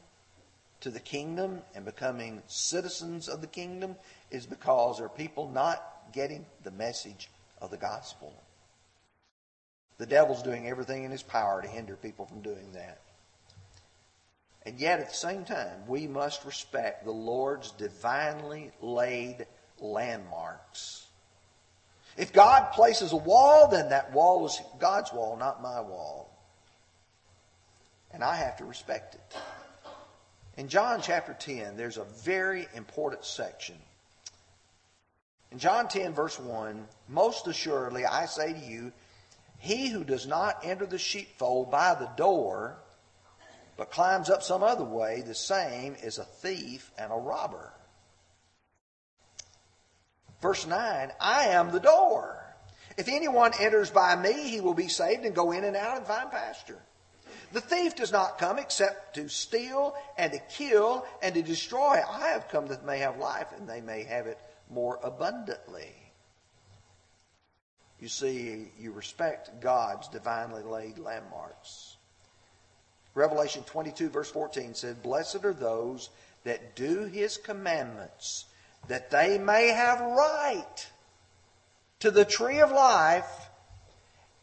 to 0.82 0.90
the 0.90 1.00
kingdom 1.00 1.62
and 1.74 1.86
becoming 1.86 2.44
citizens 2.48 3.30
of 3.30 3.40
the 3.40 3.48
kingdom 3.48 3.96
is 4.30 4.46
because 4.46 4.98
there 4.98 5.06
are 5.06 5.10
people 5.10 5.50
not 5.50 5.82
getting 6.12 6.46
the 6.66 6.72
message 6.72 7.30
of 7.62 7.72
the 7.72 7.78
gospel. 7.78 8.34
The 10.00 10.06
devil's 10.06 10.44
doing 10.44 10.68
everything 10.68 11.06
in 11.06 11.12
his 11.12 11.24
power 11.24 11.62
to 11.62 11.68
hinder 11.68 11.96
people 11.96 12.26
from 12.26 12.42
doing 12.42 12.74
that. 12.74 13.00
And 14.66 14.78
yet, 14.78 15.00
at 15.00 15.08
the 15.08 15.16
same 15.16 15.46
time, 15.46 15.88
we 15.88 16.08
must 16.08 16.44
respect 16.44 17.06
the 17.06 17.12
Lord's 17.12 17.72
divinely 17.72 18.72
laid 18.82 19.46
landmarks. 19.80 21.08
If 22.18 22.34
God 22.34 22.74
places 22.74 23.14
a 23.14 23.18
wall, 23.18 23.70
then 23.70 23.90
that 23.90 24.12
wall 24.12 24.46
is 24.46 24.60
God's 24.78 25.14
wall, 25.14 25.38
not 25.38 25.64
my 25.64 25.80
wall. 25.80 26.31
And 28.14 28.24
I 28.24 28.36
have 28.36 28.58
to 28.58 28.66
respect 28.66 29.16
it. 29.16 29.38
In 30.58 30.68
John 30.68 31.02
chapter 31.02 31.34
10, 31.34 31.78
there's 31.78 31.98
a 31.98 32.04
very 32.24 32.68
important 32.76 33.26
section. 33.26 33.76
In 35.52 35.60
John 35.60 35.88
10, 35.88 36.14
verse 36.14 36.40
1, 36.40 36.88
most 37.08 37.48
assuredly 37.48 38.06
I 38.06 38.26
say 38.26 38.54
to 38.54 38.60
you, 38.60 38.92
he 39.60 39.90
who 39.90 40.04
does 40.04 40.26
not 40.26 40.60
enter 40.64 40.86
the 40.86 40.98
sheepfold 40.98 41.70
by 41.70 41.96
the 41.96 42.10
door, 42.18 42.78
but 43.78 43.92
climbs 43.92 44.30
up 44.30 44.44
some 44.44 44.64
other 44.64 44.84
way, 44.84 45.22
the 45.22 45.36
same 45.36 45.96
is 46.02 46.18
a 46.18 46.24
thief 46.24 46.92
and 46.98 47.12
a 47.12 47.16
robber. 47.16 47.72
Verse 50.42 50.66
9, 50.66 51.12
I 51.20 51.48
am 51.48 51.72
the 51.72 51.80
door. 51.80 52.44
If 52.98 53.08
anyone 53.08 53.52
enters 53.60 53.92
by 53.92 54.16
me, 54.16 54.50
he 54.50 54.62
will 54.62 54.74
be 54.74 54.88
saved 54.88 55.26
and 55.26 55.36
go 55.36 55.52
in 55.52 55.64
and 55.64 55.76
out 55.76 55.98
and 55.98 56.08
find 56.08 56.32
pasture. 56.32 56.82
The 57.54 57.62
thief 57.62 57.96
does 57.96 58.12
not 58.12 58.38
come 58.38 58.60
except 58.60 59.16
to 59.16 59.28
steal 59.28 59.96
and 60.18 60.32
to 60.32 60.40
kill 60.40 61.06
and 61.22 61.36
to 61.36 61.42
destroy. 61.42 62.02
I 62.08 62.30
have 62.30 62.48
come 62.48 62.68
that 62.68 62.82
they 62.82 62.88
may 62.88 63.00
have 63.00 63.18
life 63.18 63.48
and 63.58 63.68
they 63.68 63.82
may 63.82 64.04
have 64.04 64.28
it 64.28 64.40
more 64.70 65.00
abundantly. 65.04 65.94
You 68.00 68.08
see, 68.08 68.70
you 68.80 68.92
respect 68.94 69.62
God's 69.62 70.08
divinely 70.08 70.64
laid 70.64 70.98
landmarks. 70.98 71.98
Revelation 73.14 73.64
22, 73.64 74.10
verse 74.10 74.32
14 74.32 74.74
said, 74.74 75.04
Blessed 75.04 75.44
are 75.44 75.54
those 75.54 76.10
that 76.44 76.76
do 76.76 77.04
his 77.04 77.38
commandments, 77.38 78.46
that 78.88 79.12
they 79.12 79.38
may 79.38 79.68
have 79.68 80.00
right 80.00 80.88
to 82.00 82.10
the 82.10 82.26
tree 82.26 82.60
of 82.60 82.72
life 82.72 83.50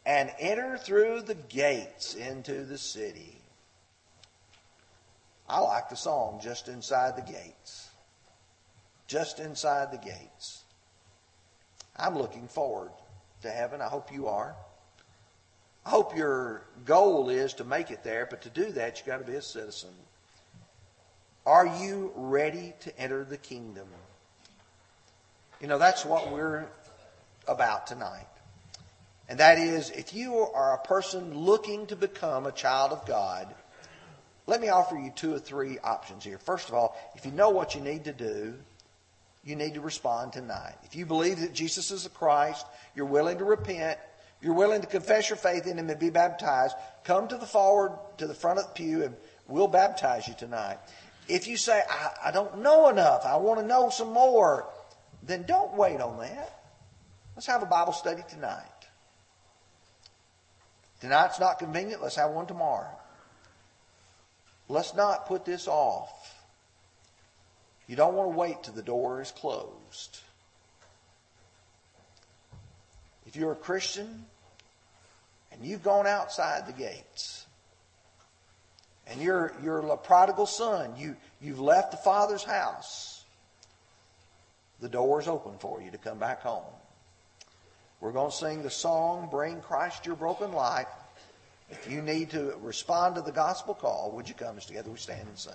and 0.09 0.31
enter 0.39 0.75
through 0.75 1.21
the 1.21 1.35
gates 1.35 2.15
into 2.15 2.65
the 2.65 2.79
city. 2.79 3.37
I 5.47 5.59
like 5.59 5.87
the 5.87 5.95
song, 5.95 6.39
Just 6.41 6.67
Inside 6.67 7.15
the 7.15 7.31
Gates. 7.31 7.89
Just 9.05 9.39
Inside 9.39 9.91
the 9.91 9.99
Gates. 9.99 10.63
I'm 11.95 12.17
looking 12.17 12.47
forward 12.47 12.89
to 13.43 13.51
heaven. 13.51 13.81
I 13.81 13.87
hope 13.87 14.11
you 14.11 14.27
are. 14.27 14.55
I 15.85 15.91
hope 15.91 16.17
your 16.17 16.65
goal 16.85 17.29
is 17.29 17.53
to 17.55 17.63
make 17.63 17.91
it 17.91 18.03
there, 18.03 18.25
but 18.27 18.41
to 18.41 18.49
do 18.49 18.71
that, 18.71 18.97
you've 18.97 19.05
got 19.05 19.19
to 19.19 19.31
be 19.31 19.37
a 19.37 19.43
citizen. 19.43 19.91
Are 21.45 21.67
you 21.67 22.11
ready 22.15 22.73
to 22.79 22.99
enter 22.99 23.23
the 23.23 23.37
kingdom? 23.37 23.87
You 25.61 25.67
know, 25.67 25.77
that's 25.77 26.03
what 26.03 26.31
we're 26.31 26.65
about 27.47 27.85
tonight. 27.85 28.25
And 29.29 29.39
that 29.39 29.59
is, 29.59 29.91
if 29.91 30.13
you 30.13 30.39
are 30.39 30.73
a 30.73 30.87
person 30.87 31.37
looking 31.37 31.85
to 31.87 31.95
become 31.95 32.47
a 32.47 32.51
child 32.51 32.91
of 32.91 33.05
God, 33.05 33.53
let 34.47 34.59
me 34.59 34.69
offer 34.69 34.97
you 34.97 35.11
two 35.15 35.35
or 35.35 35.39
three 35.39 35.77
options 35.77 36.23
here. 36.23 36.39
First 36.39 36.67
of 36.67 36.73
all, 36.73 36.97
if 37.15 37.27
you 37.27 37.31
know 37.31 37.51
what 37.51 37.75
you 37.75 37.81
need 37.81 38.05
to 38.05 38.11
do, 38.11 38.55
you 39.43 39.55
need 39.55 39.75
to 39.75 39.81
respond 39.81 40.33
tonight. 40.33 40.73
If 40.83 40.95
you 40.95 41.05
believe 41.05 41.41
that 41.41 41.53
Jesus 41.53 41.91
is 41.91 42.03
the 42.03 42.09
Christ, 42.09 42.65
you're 42.95 43.05
willing 43.05 43.37
to 43.37 43.43
repent, 43.43 43.99
you're 44.41 44.55
willing 44.55 44.81
to 44.81 44.87
confess 44.87 45.29
your 45.29 45.37
faith 45.37 45.67
in 45.67 45.77
Him 45.77 45.91
and 45.91 45.99
be 45.99 46.09
baptized, 46.09 46.75
come 47.03 47.27
to 47.27 47.37
the 47.37 47.45
forward, 47.45 47.97
to 48.17 48.25
the 48.25 48.33
front 48.33 48.57
of 48.57 48.65
the 48.65 48.71
pew, 48.71 49.03
and 49.03 49.15
we'll 49.47 49.67
baptize 49.67 50.27
you 50.27 50.33
tonight. 50.33 50.79
If 51.27 51.47
you 51.47 51.55
say, 51.55 51.83
I, 51.87 52.29
I 52.29 52.31
don't 52.31 52.63
know 52.63 52.89
enough, 52.89 53.25
I 53.25 53.37
want 53.37 53.59
to 53.59 53.65
know 53.65 53.91
some 53.91 54.11
more, 54.11 54.67
then 55.21 55.43
don't 55.43 55.75
wait 55.75 56.01
on 56.01 56.17
that. 56.17 56.59
Let's 57.35 57.45
have 57.45 57.61
a 57.61 57.67
Bible 57.67 57.93
study 57.93 58.23
tonight. 58.27 58.65
Tonight's 61.01 61.39
not 61.39 61.59
convenient. 61.59 62.01
Let's 62.01 62.15
have 62.15 62.31
one 62.31 62.45
tomorrow. 62.45 62.91
Let's 64.67 64.93
not 64.93 65.27
put 65.27 65.45
this 65.45 65.67
off. 65.67 66.35
You 67.87 67.95
don't 67.95 68.13
want 68.13 68.31
to 68.31 68.37
wait 68.37 68.63
till 68.63 68.73
the 68.73 68.83
door 68.83 69.21
is 69.21 69.31
closed. 69.31 70.19
If 73.25 73.35
you're 73.35 73.51
a 73.51 73.55
Christian 73.55 74.25
and 75.51 75.65
you've 75.65 75.83
gone 75.83 76.05
outside 76.05 76.67
the 76.67 76.73
gates 76.73 77.45
and 79.07 79.19
you're, 79.21 79.53
you're 79.63 79.79
a 79.79 79.97
prodigal 79.97 80.45
son, 80.45 80.93
you, 80.97 81.15
you've 81.41 81.59
left 81.59 81.91
the 81.91 81.97
father's 81.97 82.43
house, 82.43 83.23
the 84.79 84.89
door 84.89 85.19
is 85.19 85.27
open 85.27 85.57
for 85.59 85.81
you 85.81 85.91
to 85.91 85.97
come 85.97 86.19
back 86.19 86.41
home. 86.41 86.63
We're 88.01 88.13
going 88.13 88.31
to 88.31 88.35
sing 88.35 88.63
the 88.63 88.69
song, 88.69 89.27
Bring 89.29 89.59
Christ 89.61 90.05
Your 90.05 90.15
Broken 90.15 90.53
Life. 90.53 90.87
If 91.69 91.91
you 91.91 92.01
need 92.01 92.29
to 92.31 92.55
respond 92.61 93.15
to 93.15 93.21
the 93.21 93.31
gospel 93.31 93.73
call, 93.73 94.11
would 94.15 94.29
you 94.29 94.35
come 94.35 94.57
as 94.57 94.65
together 94.65 94.89
we 94.89 94.97
stand 94.97 95.27
and 95.27 95.37
sing? 95.37 95.53